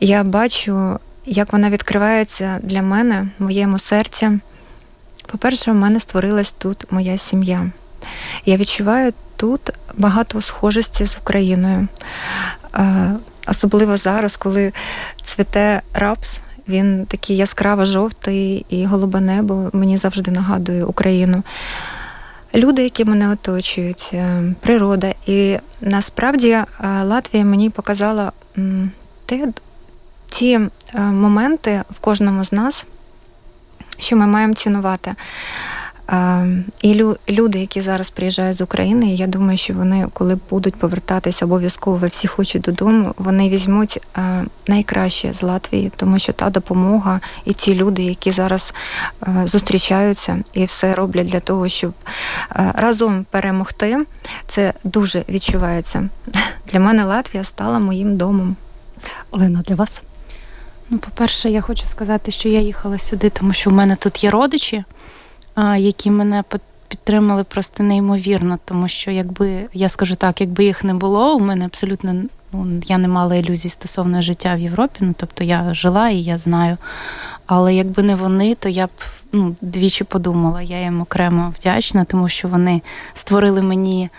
я 0.00 0.24
бачу, 0.24 0.98
як 1.26 1.52
вона 1.52 1.70
відкривається 1.70 2.58
для 2.62 2.82
мене, 2.82 3.28
моєму 3.38 3.78
серці. 3.78 4.30
По-перше, 5.26 5.72
в 5.72 5.74
мене 5.74 6.00
створилась 6.00 6.52
тут 6.52 6.92
моя 6.92 7.18
сім'я. 7.18 7.70
Я 8.46 8.56
відчуваю 8.56 9.12
тут 9.36 9.60
багато 9.96 10.40
схожості 10.40 11.06
з 11.06 11.18
Україною. 11.18 11.88
Особливо 13.46 13.96
зараз, 13.96 14.36
коли 14.36 14.72
цвіте 15.24 15.82
рапс, 15.94 16.38
він 16.68 17.06
такий 17.06 17.36
яскраво 17.36 17.84
жовтий 17.84 18.66
і 18.68 18.86
голубе 18.86 19.20
небо 19.20 19.70
мені 19.72 19.98
завжди 19.98 20.30
нагадує 20.30 20.84
Україну. 20.84 21.42
Люди, 22.54 22.82
які 22.82 23.04
мене 23.04 23.32
оточують, 23.32 24.10
е, 24.12 24.42
природа. 24.60 25.14
І 25.26 25.58
насправді 25.80 26.50
е, 26.50 26.66
Латвія 26.80 27.44
мені 27.44 27.70
показала 27.70 28.32
те, 29.26 29.48
ті 30.28 30.52
е, 30.52 31.00
моменти 31.00 31.82
в 31.90 31.98
кожному 31.98 32.44
з 32.44 32.52
нас, 32.52 32.86
що 33.98 34.16
ми 34.16 34.26
маємо 34.26 34.54
цінувати. 34.54 35.14
І 36.82 37.04
люди, 37.28 37.58
які 37.58 37.80
зараз 37.80 38.10
приїжджають 38.10 38.56
з 38.56 38.60
України, 38.60 39.14
я 39.14 39.26
думаю, 39.26 39.58
що 39.58 39.74
вони, 39.74 40.06
коли 40.12 40.38
будуть 40.50 40.74
повертатися 40.76 41.44
обов'язково, 41.44 42.06
всі 42.06 42.28
хочуть 42.28 42.62
додому, 42.62 43.14
вони 43.18 43.48
візьмуть 43.48 44.00
найкраще 44.68 45.34
з 45.34 45.42
Латвії, 45.42 45.92
тому 45.96 46.18
що 46.18 46.32
та 46.32 46.50
допомога 46.50 47.20
і 47.44 47.52
ті 47.52 47.74
люди, 47.74 48.02
які 48.02 48.30
зараз 48.30 48.74
зустрічаються 49.44 50.44
і 50.52 50.64
все 50.64 50.94
роблять 50.94 51.26
для 51.26 51.40
того, 51.40 51.68
щоб 51.68 51.92
разом 52.74 53.26
перемогти, 53.30 54.06
це 54.46 54.72
дуже 54.84 55.24
відчувається. 55.28 56.08
Для 56.72 56.80
мене 56.80 57.04
Латвія 57.04 57.44
стала 57.44 57.78
моїм 57.78 58.16
домом. 58.16 58.56
Олена, 59.30 59.62
для 59.62 59.74
вас? 59.74 60.02
Ну, 60.90 60.98
по-перше, 60.98 61.50
я 61.50 61.60
хочу 61.60 61.86
сказати, 61.86 62.32
що 62.32 62.48
я 62.48 62.60
їхала 62.60 62.98
сюди, 62.98 63.30
тому 63.30 63.52
що 63.52 63.70
в 63.70 63.72
мене 63.72 63.96
тут 63.96 64.24
є 64.24 64.30
родичі, 64.30 64.84
які 65.78 66.10
мене 66.10 66.44
підтримали 66.88 67.44
просто 67.44 67.82
неймовірно, 67.82 68.58
тому 68.64 68.88
що 68.88 69.10
якби 69.10 69.68
я 69.72 69.88
скажу 69.88 70.16
так, 70.16 70.40
якби 70.40 70.64
їх 70.64 70.84
не 70.84 70.94
було, 70.94 71.34
у 71.34 71.40
мене 71.40 71.64
абсолютно 71.64 72.14
ну, 72.52 72.82
я 72.86 72.98
не 72.98 73.08
мала 73.08 73.36
ілюзій 73.36 73.68
стосовно 73.68 74.22
життя 74.22 74.54
в 74.54 74.58
Європі. 74.58 74.96
Ну 75.00 75.14
тобто 75.16 75.44
я 75.44 75.74
жила 75.74 76.08
і 76.08 76.18
я 76.18 76.38
знаю. 76.38 76.76
Але 77.46 77.74
якби 77.74 78.02
не 78.02 78.14
вони, 78.14 78.54
то 78.54 78.68
я 78.68 78.86
б 78.86 78.90
ну, 79.32 79.56
двічі 79.60 80.04
подумала. 80.04 80.62
Я 80.62 80.80
їм 80.80 81.00
окремо 81.00 81.54
вдячна, 81.58 82.04
тому 82.04 82.28
що 82.28 82.48
вони 82.48 82.82
створили 83.14 83.62
мені 83.62 84.10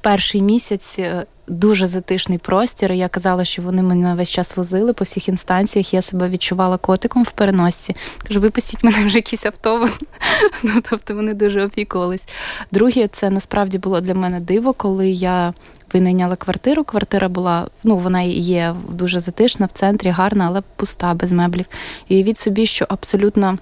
перший 0.00 0.42
місяць 0.42 0.96
е, 0.98 1.26
дуже 1.48 1.86
затишний 1.86 2.38
простір. 2.38 2.92
Я 2.92 3.08
казала, 3.08 3.44
що 3.44 3.62
вони 3.62 3.82
мене 3.82 4.14
весь 4.14 4.30
час 4.30 4.56
возили 4.56 4.92
по 4.92 5.04
всіх 5.04 5.28
інстанціях. 5.28 5.94
Я 5.94 6.02
себе 6.02 6.28
відчувала 6.28 6.76
котиком 6.76 7.24
в 7.24 7.30
переносці. 7.30 7.96
Кажу, 8.28 8.40
випустіть 8.40 8.84
мене 8.84 9.04
вже 9.04 9.18
якийсь 9.18 9.46
автобус. 9.46 10.00
Ну 10.62 10.82
тобто 10.90 11.14
вони 11.14 11.34
дуже 11.34 11.64
опікувались. 11.64 12.24
Друге, 12.72 13.08
це 13.08 13.30
насправді 13.30 13.78
було 13.78 14.00
для 14.00 14.14
мене 14.14 14.40
диво, 14.40 14.72
коли 14.72 15.10
я. 15.10 15.54
Винайняла 15.92 16.36
квартиру. 16.36 16.84
Квартира 16.84 17.28
була, 17.28 17.68
ну 17.84 17.96
вона 17.96 18.22
є 18.22 18.74
дуже 18.88 19.20
затишна 19.20 19.66
в 19.66 19.70
центрі, 19.72 20.10
гарна, 20.10 20.46
але 20.46 20.62
пуста, 20.76 21.14
без 21.14 21.32
меблів. 21.32 21.66
І 22.08 22.22
від 22.22 22.38
собі, 22.38 22.66
що 22.66 22.86
абсолютно 22.88 23.58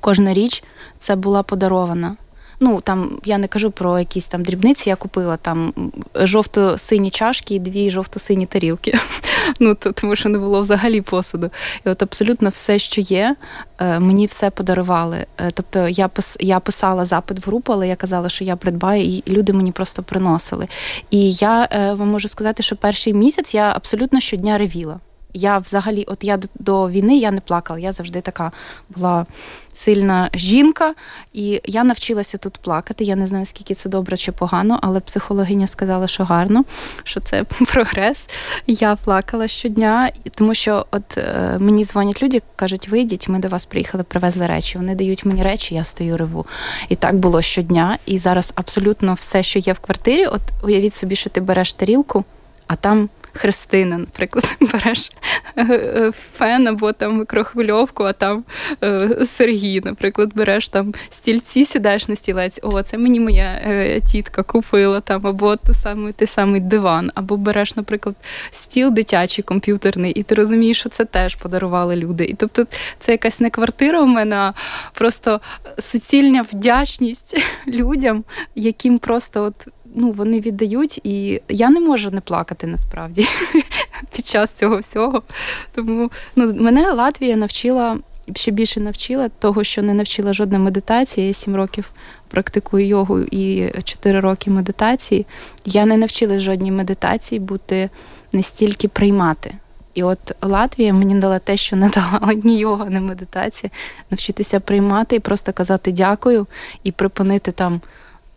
кожна 0.00 0.34
річ 0.34 0.64
це 0.98 1.16
була 1.16 1.42
подарована. 1.42 2.16
Ну 2.60 2.80
там 2.80 3.18
я 3.24 3.38
не 3.38 3.48
кажу 3.48 3.70
про 3.70 3.98
якісь 3.98 4.24
там 4.24 4.42
дрібниці. 4.42 4.88
Я 4.88 4.96
купила 4.96 5.36
там 5.36 5.72
жовто-сині 6.14 7.10
чашки 7.10 7.54
і 7.54 7.58
дві 7.58 7.90
жовто-сині 7.90 8.46
тарілки. 8.46 8.94
Ну 9.60 9.74
то 9.74 9.92
тому, 9.92 10.16
що 10.16 10.28
не 10.28 10.38
було 10.38 10.60
взагалі 10.60 11.00
посуду. 11.00 11.50
І 11.86 11.88
от 11.88 12.02
абсолютно 12.02 12.48
все, 12.48 12.78
що 12.78 13.00
є, 13.00 13.36
е, 13.78 14.00
мені 14.00 14.26
все 14.26 14.50
подарували. 14.50 15.26
Е, 15.38 15.50
тобто 15.54 15.88
я 15.88 16.10
я 16.40 16.60
писала 16.60 17.04
запит 17.04 17.38
в 17.38 17.48
групу, 17.48 17.72
але 17.72 17.88
я 17.88 17.96
казала, 17.96 18.28
що 18.28 18.44
я 18.44 18.56
придбаю, 18.56 19.02
і 19.02 19.22
люди 19.28 19.52
мені 19.52 19.72
просто 19.72 20.02
приносили. 20.02 20.68
І 21.10 21.32
я 21.32 21.68
е, 21.72 21.94
вам 21.94 22.08
можу 22.08 22.28
сказати, 22.28 22.62
що 22.62 22.76
перший 22.76 23.14
місяць 23.14 23.54
я 23.54 23.72
абсолютно 23.76 24.20
щодня 24.20 24.58
ревіла. 24.58 25.00
Я 25.36 25.58
взагалі, 25.58 26.04
от 26.08 26.24
я 26.24 26.36
до, 26.36 26.48
до 26.54 26.90
війни 26.90 27.18
я 27.18 27.30
не 27.30 27.40
плакала. 27.40 27.78
Я 27.78 27.92
завжди 27.92 28.20
така 28.20 28.52
була 28.88 29.26
сильна 29.72 30.30
жінка, 30.34 30.94
і 31.32 31.60
я 31.64 31.84
навчилася 31.84 32.38
тут 32.38 32.58
плакати. 32.58 33.04
Я 33.04 33.16
не 33.16 33.26
знаю, 33.26 33.46
скільки 33.46 33.74
це 33.74 33.88
добре 33.88 34.16
чи 34.16 34.32
погано, 34.32 34.78
але 34.82 35.00
психологиня 35.00 35.66
сказала, 35.66 36.06
що 36.06 36.24
гарно, 36.24 36.64
що 37.04 37.20
це 37.20 37.44
прогрес. 37.72 38.28
Я 38.66 38.96
плакала 38.96 39.48
щодня, 39.48 40.10
тому 40.34 40.54
що 40.54 40.86
от 40.90 41.18
е, 41.18 41.56
мені 41.58 41.84
дзвонять 41.84 42.22
люди, 42.22 42.42
кажуть, 42.56 42.88
вийдіть, 42.88 43.28
ми 43.28 43.38
до 43.38 43.48
вас 43.48 43.64
приїхали, 43.64 44.04
привезли 44.04 44.46
речі. 44.46 44.78
Вони 44.78 44.94
дають 44.94 45.24
мені 45.24 45.42
речі, 45.42 45.74
я 45.74 45.84
стою 45.84 46.16
реву. 46.16 46.46
І 46.88 46.94
так 46.94 47.16
було 47.16 47.42
щодня. 47.42 47.98
І 48.06 48.18
зараз 48.18 48.52
абсолютно 48.54 49.14
все, 49.14 49.42
що 49.42 49.58
є 49.58 49.72
в 49.72 49.78
квартирі, 49.78 50.26
от 50.26 50.42
уявіть 50.62 50.94
собі, 50.94 51.16
що 51.16 51.30
ти 51.30 51.40
береш 51.40 51.72
тарілку, 51.72 52.24
а 52.66 52.76
там. 52.76 53.08
Христина, 53.36 53.98
наприклад, 53.98 54.56
береш 54.72 55.10
е, 55.56 55.64
е, 55.64 56.12
фен 56.38 56.68
або 56.68 56.92
там 56.92 57.16
микрохвильовку, 57.16 58.04
а 58.04 58.12
там 58.12 58.44
е, 58.84 59.08
Сергій, 59.26 59.80
наприклад, 59.84 60.32
береш 60.34 60.68
там 60.68 60.94
стільці, 61.10 61.64
сідаєш 61.64 62.08
на 62.08 62.16
стілець. 62.16 62.60
О, 62.62 62.82
це 62.82 62.98
мені 62.98 63.20
моя 63.20 63.60
тітка 64.00 64.42
купила 64.42 65.00
там, 65.00 65.26
або 65.26 65.56
той 65.56 65.74
самий, 65.74 66.12
той 66.12 66.26
самий 66.26 66.60
диван, 66.60 67.10
або 67.14 67.36
береш, 67.36 67.76
наприклад, 67.76 68.16
стіл 68.50 68.90
дитячий 68.90 69.44
комп'ютерний, 69.44 70.12
і 70.12 70.22
ти 70.22 70.34
розумієш, 70.34 70.80
що 70.80 70.88
це 70.88 71.04
теж 71.04 71.34
подарували 71.34 71.96
люди. 71.96 72.24
І 72.24 72.34
тобто 72.34 72.66
це 72.98 73.12
якась 73.12 73.40
не 73.40 73.50
квартира 73.50 74.02
у 74.02 74.06
мене, 74.06 74.36
а 74.36 74.52
просто 74.92 75.40
суцільна 75.78 76.42
вдячність 76.42 77.42
людям, 77.66 78.24
яким 78.54 78.98
просто 78.98 79.42
от 79.42 79.68
ну, 79.96 80.12
вони 80.12 80.40
віддають, 80.40 81.00
і 81.04 81.40
я 81.48 81.70
не 81.70 81.80
можу 81.80 82.10
не 82.10 82.20
плакати 82.20 82.66
насправді 82.66 83.28
під 84.16 84.26
час 84.26 84.52
цього 84.52 84.78
всього. 84.78 85.22
Тому 85.74 86.10
ну, 86.36 86.54
мене 86.54 86.92
Латвія 86.92 87.36
навчила. 87.36 87.98
Ще 88.34 88.50
більше 88.50 88.80
навчила 88.80 89.28
того, 89.28 89.64
що 89.64 89.82
не 89.82 89.94
навчила 89.94 90.32
жодної 90.32 90.62
медитації. 90.62 91.26
Я 91.26 91.34
сім 91.34 91.56
років 91.56 91.90
практикую 92.28 92.86
йогу 92.86 93.20
і 93.20 93.72
чотири 93.84 94.20
роки 94.20 94.50
медитації. 94.50 95.26
Я 95.64 95.86
не 95.86 95.96
навчила 95.96 96.40
жодній 96.40 96.72
медитації 96.72 97.38
бути 97.38 97.90
настільки 98.32 98.88
приймати. 98.88 99.54
І 99.94 100.02
от 100.02 100.18
Латвія 100.42 100.92
мені 100.92 101.14
дала 101.14 101.38
те, 101.38 101.56
що 101.56 101.76
не 101.76 101.88
дала 101.88 102.34
ні 102.44 102.58
йога, 102.58 102.86
ні 102.90 103.00
медитація, 103.00 103.70
навчитися 104.10 104.60
приймати 104.60 105.16
і 105.16 105.20
просто 105.20 105.52
казати 105.52 105.92
дякую 105.92 106.46
і 106.84 106.92
припинити 106.92 107.52
там 107.52 107.80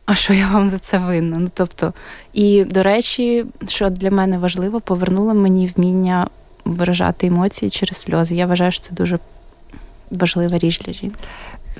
а 0.09 0.15
що 0.15 0.33
я 0.33 0.47
вам 0.47 0.69
за 0.69 0.79
це 0.79 0.97
винна? 0.97 1.37
Ну 1.39 1.49
тобто, 1.53 1.93
і 2.33 2.63
до 2.63 2.83
речі, 2.83 3.45
що 3.67 3.89
для 3.89 4.11
мене 4.11 4.37
важливо, 4.37 4.81
повернуло 4.81 5.33
мені 5.33 5.73
вміння 5.75 6.27
виражати 6.65 7.27
емоції 7.27 7.69
через 7.69 7.97
сльози. 7.97 8.35
Я 8.35 8.45
вважаю, 8.45 8.71
що 8.71 8.81
це 8.81 8.93
дуже 8.93 9.19
важлива 10.11 10.57
річ 10.57 10.79
для 10.79 10.93
жінки. 10.93 11.19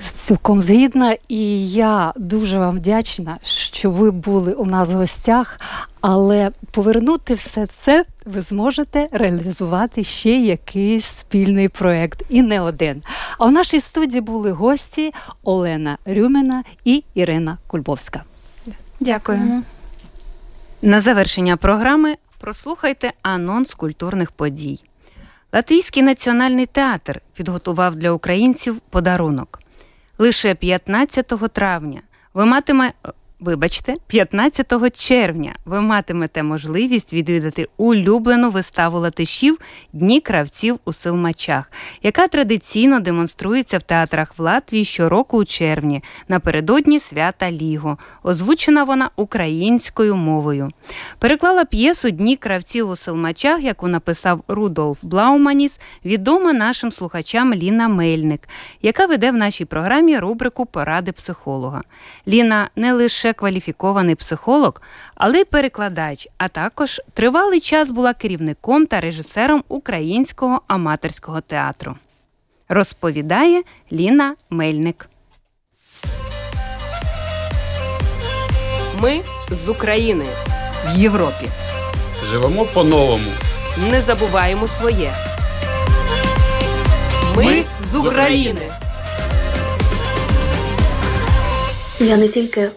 Цілком 0.02 0.62
згідна, 0.62 1.16
і 1.28 1.70
я 1.70 2.12
дуже 2.16 2.58
вам 2.58 2.76
вдячна, 2.76 3.38
що 3.42 3.90
ви 3.90 4.10
були 4.10 4.52
у 4.52 4.64
нас 4.66 4.92
в 4.92 4.94
гостях. 4.94 5.60
Але 6.00 6.50
повернути 6.70 7.34
все 7.34 7.66
це 7.66 8.04
ви 8.24 8.42
зможете 8.42 9.08
реалізувати 9.12 10.04
ще 10.04 10.30
якийсь 10.30 11.04
спільний 11.04 11.68
проект, 11.68 12.22
і 12.28 12.42
не 12.42 12.60
один. 12.60 13.02
А 13.38 13.46
в 13.46 13.52
нашій 13.52 13.80
студії 13.80 14.20
були 14.20 14.50
гості 14.50 15.12
Олена 15.42 15.98
Рюміна 16.06 16.64
і 16.84 17.04
Ірина 17.14 17.58
Кульбовська. 17.66 18.24
Дякую. 19.00 19.62
На 20.82 21.00
завершення 21.00 21.56
програми 21.56 22.16
прослухайте 22.38 23.12
анонс 23.22 23.74
культурних 23.74 24.30
подій. 24.32 24.80
Латвійський 25.52 26.02
національний 26.02 26.66
театр 26.66 27.20
підготував 27.34 27.96
для 27.96 28.10
українців 28.10 28.80
подарунок. 28.90 29.60
Лише 30.18 30.54
15 30.54 31.26
травня 31.52 32.02
ви 32.34 32.44
матиме 32.44 32.92
Вибачте, 33.40 33.94
15 34.06 34.96
червня 34.96 35.54
ви 35.64 35.80
матимете 35.80 36.42
можливість 36.42 37.12
відвідати 37.12 37.68
улюблену 37.76 38.50
виставу 38.50 38.98
латишів 38.98 39.58
Дні 39.92 40.20
кравців 40.20 40.78
у 40.84 40.92
Силмачах, 40.92 41.72
яка 42.02 42.28
традиційно 42.28 43.00
демонструється 43.00 43.78
в 43.78 43.82
театрах 43.82 44.38
в 44.38 44.42
Латвії 44.42 44.84
щороку 44.84 45.38
у 45.38 45.44
червні, 45.44 46.02
напередодні 46.28 47.00
свята 47.00 47.50
Ліго. 47.50 47.98
Озвучена 48.22 48.84
вона 48.84 49.10
українською 49.16 50.16
мовою. 50.16 50.68
Переклала 51.18 51.64
п'єсу 51.64 52.10
Дні 52.10 52.36
кравців 52.36 52.90
у 52.90 52.96
Силмачах, 52.96 53.62
яку 53.62 53.88
написав 53.88 54.42
Рудолф 54.48 54.98
Блауманіс, 55.02 55.80
відома 56.04 56.52
нашим 56.52 56.92
слухачам 56.92 57.54
Ліна 57.54 57.88
Мельник, 57.88 58.48
яка 58.82 59.06
веде 59.06 59.30
в 59.30 59.34
нашій 59.34 59.64
програмі 59.64 60.18
рубрику 60.18 60.66
Поради 60.66 61.12
психолога. 61.12 61.82
Ліна 62.26 62.70
не 62.76 62.92
лише 62.92 63.29
лише 63.30 63.38
кваліфікований 63.38 64.14
психолог, 64.14 64.82
але 65.14 65.40
й 65.40 65.44
перекладач, 65.44 66.28
а 66.38 66.48
також 66.48 67.00
тривалий 67.14 67.60
час 67.60 67.90
була 67.90 68.14
керівником 68.14 68.86
та 68.86 69.00
режисером 69.00 69.64
українського 69.68 70.62
аматорського 70.66 71.40
театру. 71.40 71.96
Розповідає 72.68 73.62
Ліна 73.92 74.36
Мельник. 74.50 75.08
Ми 79.00 79.20
з 79.50 79.68
України 79.68 80.26
в 80.86 80.98
Європі. 80.98 81.48
Живемо 82.30 82.64
по-новому. 82.64 83.30
Не 83.90 84.00
забуваємо 84.00 84.66
своє. 84.66 85.12
Ми, 87.36 87.44
Ми 87.44 87.64
з 87.80 87.94
України. 87.94 88.72
Я 92.00 92.16
не 92.16 92.28
тільки 92.28 92.70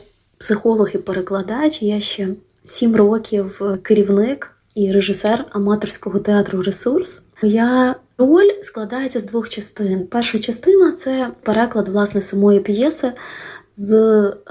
психолог 0.44 0.90
і 0.94 0.98
перекладач. 0.98 1.82
Я 1.82 2.00
ще 2.00 2.28
сім 2.64 2.96
років 2.96 3.62
керівник 3.82 4.52
і 4.76 4.92
режисер 4.92 5.46
аматорського 5.52 6.20
театру 6.20 6.62
Ресурс. 6.62 7.22
Я 7.42 7.96
Роль 8.18 8.50
складається 8.62 9.20
з 9.20 9.26
двох 9.26 9.50
частин. 9.50 10.08
Перша 10.08 10.40
частина 10.40 10.92
це 10.92 11.32
переклад 11.44 11.88
власне 11.88 12.22
самої 12.22 12.60
п'єси 12.60 13.12
з 13.76 13.92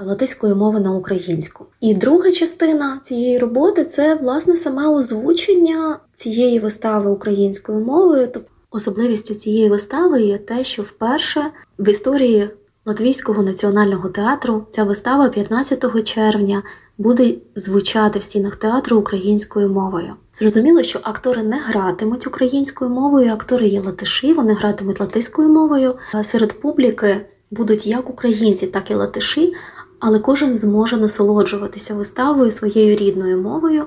латиської 0.05 0.55
мови 0.55 0.79
на 0.79 0.91
українську. 0.91 1.65
І 1.81 1.93
друга 1.93 2.31
частина 2.31 2.99
цієї 3.03 3.37
роботи 3.37 3.85
це 3.85 4.15
власне 4.15 4.57
саме 4.57 4.87
озвучення 4.87 5.99
цієї 6.15 6.59
вистави 6.59 7.11
українською 7.11 7.79
мовою. 7.79 8.29
Тобто 8.33 8.49
особливістю 8.71 9.33
цієї 9.33 9.69
вистави 9.69 10.21
є 10.21 10.37
те, 10.37 10.63
що 10.63 10.81
вперше 10.83 11.41
в 11.79 11.89
історії 11.89 12.49
Латвійського 12.85 13.43
національного 13.43 14.09
театру 14.09 14.63
ця 14.69 14.83
вистава 14.83 15.29
15 15.29 16.03
червня 16.03 16.63
буде 16.97 17.35
звучати 17.55 18.19
в 18.19 18.23
стінах 18.23 18.55
театру 18.55 18.97
українською 18.97 19.69
мовою. 19.69 20.13
Зрозуміло, 20.33 20.83
що 20.83 20.99
актори 21.03 21.43
не 21.43 21.59
гратимуть 21.59 22.27
українською 22.27 22.91
мовою, 22.91 23.31
актори 23.31 23.67
є 23.67 23.81
латиші, 23.81 24.33
вони 24.33 24.53
гратимуть 24.53 24.99
латиською 24.99 25.49
мовою. 25.49 25.95
Серед 26.21 26.61
публіки 26.61 27.25
будуть 27.51 27.87
як 27.87 28.09
українці, 28.09 28.67
так 28.67 28.91
і 28.91 28.93
латиші, 28.93 29.53
але 29.99 30.19
кожен 30.19 30.55
зможе 30.55 30.97
насолоджуватися 30.97 31.93
виставою 31.93 32.51
своєю 32.51 32.95
рідною 32.95 33.41
мовою. 33.41 33.85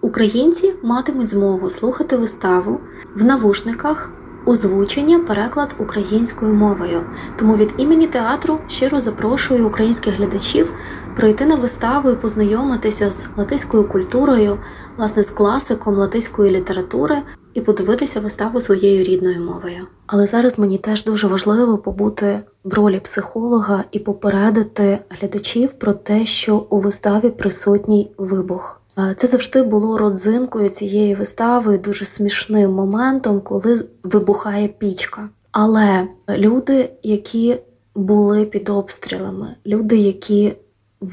Українці 0.00 0.72
матимуть 0.82 1.28
змогу 1.28 1.70
слухати 1.70 2.16
виставу 2.16 2.80
в 3.14 3.24
навушниках. 3.24 4.10
Озвучення, 4.46 5.18
переклад 5.18 5.74
українською 5.78 6.54
мовою. 6.54 7.02
Тому 7.38 7.56
від 7.56 7.74
імені 7.76 8.06
театру 8.06 8.58
щиро 8.68 9.00
запрошую 9.00 9.66
українських 9.66 10.14
глядачів 10.14 10.72
прийти 11.16 11.46
на 11.46 11.54
виставу 11.54 12.10
і 12.10 12.16
познайомитися 12.16 13.10
з 13.10 13.28
латиською 13.36 13.88
культурою, 13.88 14.58
власне, 14.96 15.22
з 15.22 15.30
класиком 15.30 15.94
латиської 15.94 16.50
літератури 16.50 17.22
і 17.54 17.60
подивитися 17.60 18.20
виставу 18.20 18.60
своєю 18.60 19.04
рідною 19.04 19.40
мовою. 19.40 19.86
Але 20.06 20.26
зараз 20.26 20.58
мені 20.58 20.78
теж 20.78 21.04
дуже 21.04 21.26
важливо 21.26 21.78
побути 21.78 22.40
в 22.64 22.74
ролі 22.74 23.00
психолога 23.00 23.84
і 23.92 23.98
попередити 23.98 24.98
глядачів 25.10 25.72
про 25.72 25.92
те, 25.92 26.26
що 26.26 26.56
у 26.56 26.80
виставі 26.80 27.30
присутній 27.30 28.10
вибух. 28.18 28.80
Це 29.16 29.26
завжди 29.26 29.62
було 29.62 29.98
родзинкою 29.98 30.68
цієї 30.68 31.14
вистави, 31.14 31.78
дуже 31.78 32.04
смішним 32.04 32.72
моментом, 32.72 33.40
коли 33.40 33.84
вибухає 34.02 34.68
пічка. 34.68 35.28
Але 35.52 36.08
люди, 36.28 36.90
які 37.02 37.56
були 37.94 38.44
під 38.44 38.68
обстрілами, 38.68 39.56
люди, 39.66 39.96
які 39.96 40.52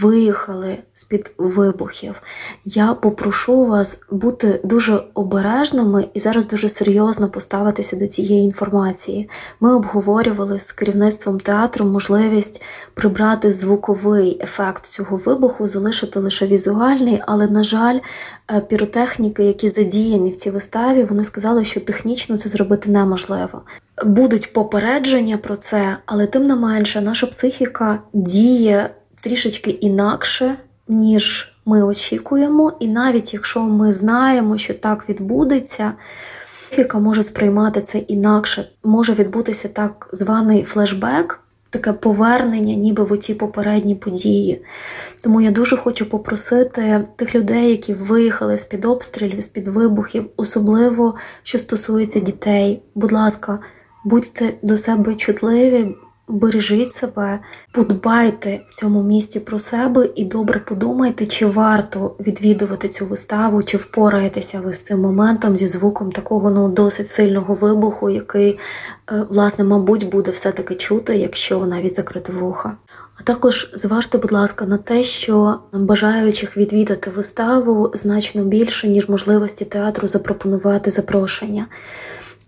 виїхали 0.01 0.77
з-під 0.93 1.31
вибухів. 1.37 2.21
Я 2.65 2.93
попрошу 2.93 3.65
вас 3.65 4.05
бути 4.11 4.59
дуже 4.63 5.03
обережними 5.13 6.05
і 6.13 6.19
зараз 6.19 6.47
дуже 6.47 6.69
серйозно 6.69 7.29
поставитися 7.29 7.95
до 7.95 8.07
цієї 8.07 8.43
інформації. 8.43 9.29
Ми 9.59 9.75
обговорювали 9.75 10.59
з 10.59 10.71
керівництвом 10.71 11.39
театру 11.39 11.85
можливість 11.85 12.61
прибрати 12.93 13.51
звуковий 13.51 14.39
ефект 14.43 14.85
цього 14.85 15.17
вибуху, 15.17 15.67
залишити 15.67 16.19
лише 16.19 16.47
візуальний, 16.47 17.21
але, 17.27 17.47
на 17.47 17.63
жаль, 17.63 17.99
е, 18.51 18.59
піротехніки, 18.59 19.43
які 19.43 19.69
задіяні 19.69 20.31
в 20.31 20.35
цій 20.35 20.49
виставі, 20.49 21.03
вони 21.03 21.23
сказали, 21.23 21.65
що 21.65 21.79
технічно 21.79 22.37
це 22.37 22.49
зробити 22.49 22.91
неможливо. 22.91 23.61
Будуть 24.05 24.53
попередження 24.53 25.37
про 25.37 25.55
це, 25.55 25.97
але 26.05 26.27
тим 26.27 26.47
не 26.47 26.55
менше, 26.55 27.01
наша 27.01 27.27
психіка 27.27 27.99
діє 28.13 28.89
трішечки 29.23 29.71
інакше, 29.71 30.55
ніж 30.87 31.53
ми 31.65 31.83
очікуємо. 31.83 32.73
І 32.79 32.87
навіть 32.87 33.33
якщо 33.33 33.61
ми 33.63 33.91
знаємо, 33.91 34.57
що 34.57 34.73
так 34.73 35.09
відбудеться, 35.09 35.93
психіка 36.69 36.99
може 36.99 37.23
сприймати 37.23 37.81
це 37.81 37.97
інакше, 37.97 38.69
може 38.83 39.13
відбутися 39.13 39.67
так 39.67 40.09
званий 40.11 40.63
флешбек. 40.63 41.39
Таке 41.69 41.93
повернення, 41.93 42.75
ніби 42.75 43.03
в 43.03 43.11
оті 43.11 43.33
попередні 43.33 43.95
події. 43.95 44.65
Тому 45.23 45.41
я 45.41 45.51
дуже 45.51 45.77
хочу 45.77 46.05
попросити 46.05 47.03
тих 47.15 47.35
людей, 47.35 47.69
які 47.69 47.93
виїхали 47.93 48.57
з 48.57 48.65
під 48.65 48.85
обстрілів, 48.85 49.41
з 49.41 49.47
під 49.47 49.67
вибухів, 49.67 50.29
особливо 50.37 51.15
що 51.43 51.57
стосується 51.57 52.19
дітей. 52.19 52.81
Будь 52.95 53.11
ласка, 53.11 53.59
будьте 54.05 54.53
до 54.61 54.77
себе 54.77 55.15
чутливі, 55.15 55.95
Бережіть 56.27 56.91
себе, 56.91 57.39
подбайте 57.71 58.61
в 58.67 58.73
цьому 58.73 59.03
місті 59.03 59.39
про 59.39 59.59
себе 59.59 60.09
і 60.15 60.25
добре 60.25 60.59
подумайте, 60.59 61.25
чи 61.25 61.45
варто 61.45 62.15
відвідувати 62.19 62.87
цю 62.87 63.05
виставу, 63.05 63.63
чи 63.63 63.77
впораєтеся 63.77 64.59
ви 64.59 64.73
з 64.73 64.83
цим 64.83 64.99
моментом 64.99 65.55
зі 65.55 65.67
звуком 65.67 66.11
такого 66.11 66.49
ну 66.49 66.69
досить 66.69 67.07
сильного 67.07 67.53
вибуху, 67.53 68.09
який, 68.09 68.59
е, 69.11 69.25
власне, 69.29 69.63
мабуть, 69.63 70.09
буде 70.09 70.31
все-таки 70.31 70.75
чути, 70.75 71.17
якщо 71.17 71.65
навіть 71.65 71.95
закрити 71.95 72.31
вуха. 72.31 72.77
А 73.19 73.23
також 73.23 73.71
зважте, 73.73 74.17
будь 74.17 74.31
ласка, 74.31 74.65
на 74.65 74.77
те, 74.77 75.03
що 75.03 75.59
бажаючих 75.73 76.57
відвідати 76.57 77.09
виставу 77.09 77.91
значно 77.93 78.43
більше, 78.43 78.87
ніж 78.87 79.09
можливості 79.09 79.65
театру 79.65 80.07
запропонувати 80.07 80.91
запрошення. 80.91 81.65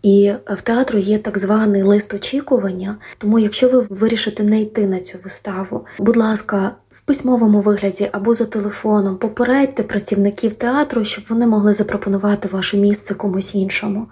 І 0.06 0.34
в 0.48 0.62
театру 0.62 1.00
є 1.00 1.18
так 1.18 1.38
званий 1.38 1.84
лист 1.84 2.14
очікування. 2.14 2.96
Тому, 3.18 3.40
якщо 3.40 3.70
ви 3.70 3.88
вирішите 3.90 4.44
не 4.44 4.62
йти 4.62 4.86
на 4.86 5.00
цю 5.00 5.18
виставу, 5.24 5.86
будь 6.00 6.18
ласка, 6.18 6.72
в 6.90 7.02
письмовому 7.02 7.62
вигляді 7.62 8.10
або 8.12 8.34
за 8.34 8.46
телефоном 8.46 9.18
попередьте 9.18 9.84
працівників 9.84 10.54
театру, 10.54 11.04
щоб 11.04 11.24
вони 11.30 11.48
могли 11.48 11.74
запропонувати 11.74 12.48
ваше 12.48 12.78
місце 12.78 13.14
комусь 13.14 13.56
іншому. 13.56 14.08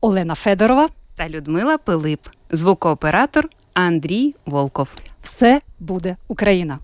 Олена 0.00 0.34
Федорова 0.34 0.88
та 1.16 1.28
Людмила 1.28 1.78
Пилип, 1.78 2.20
звукооператор 2.50 3.48
Андрій 3.74 4.34
Волков. 4.46 4.88
Все 5.22 5.60
буде 5.78 6.16
Україна. 6.28 6.78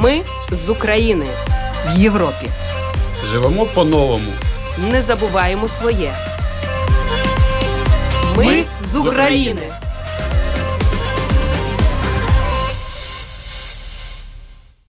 Ми 0.00 0.22
з 0.50 0.70
України 0.70 1.26
в 1.86 1.98
Європі. 1.98 2.46
Живемо 3.26 3.66
по-новому. 3.66 4.32
Не 4.90 5.02
забуваємо 5.02 5.68
своє. 5.68 6.33
Ми, 8.36 8.64
з 8.82 8.96
України. 8.96 9.62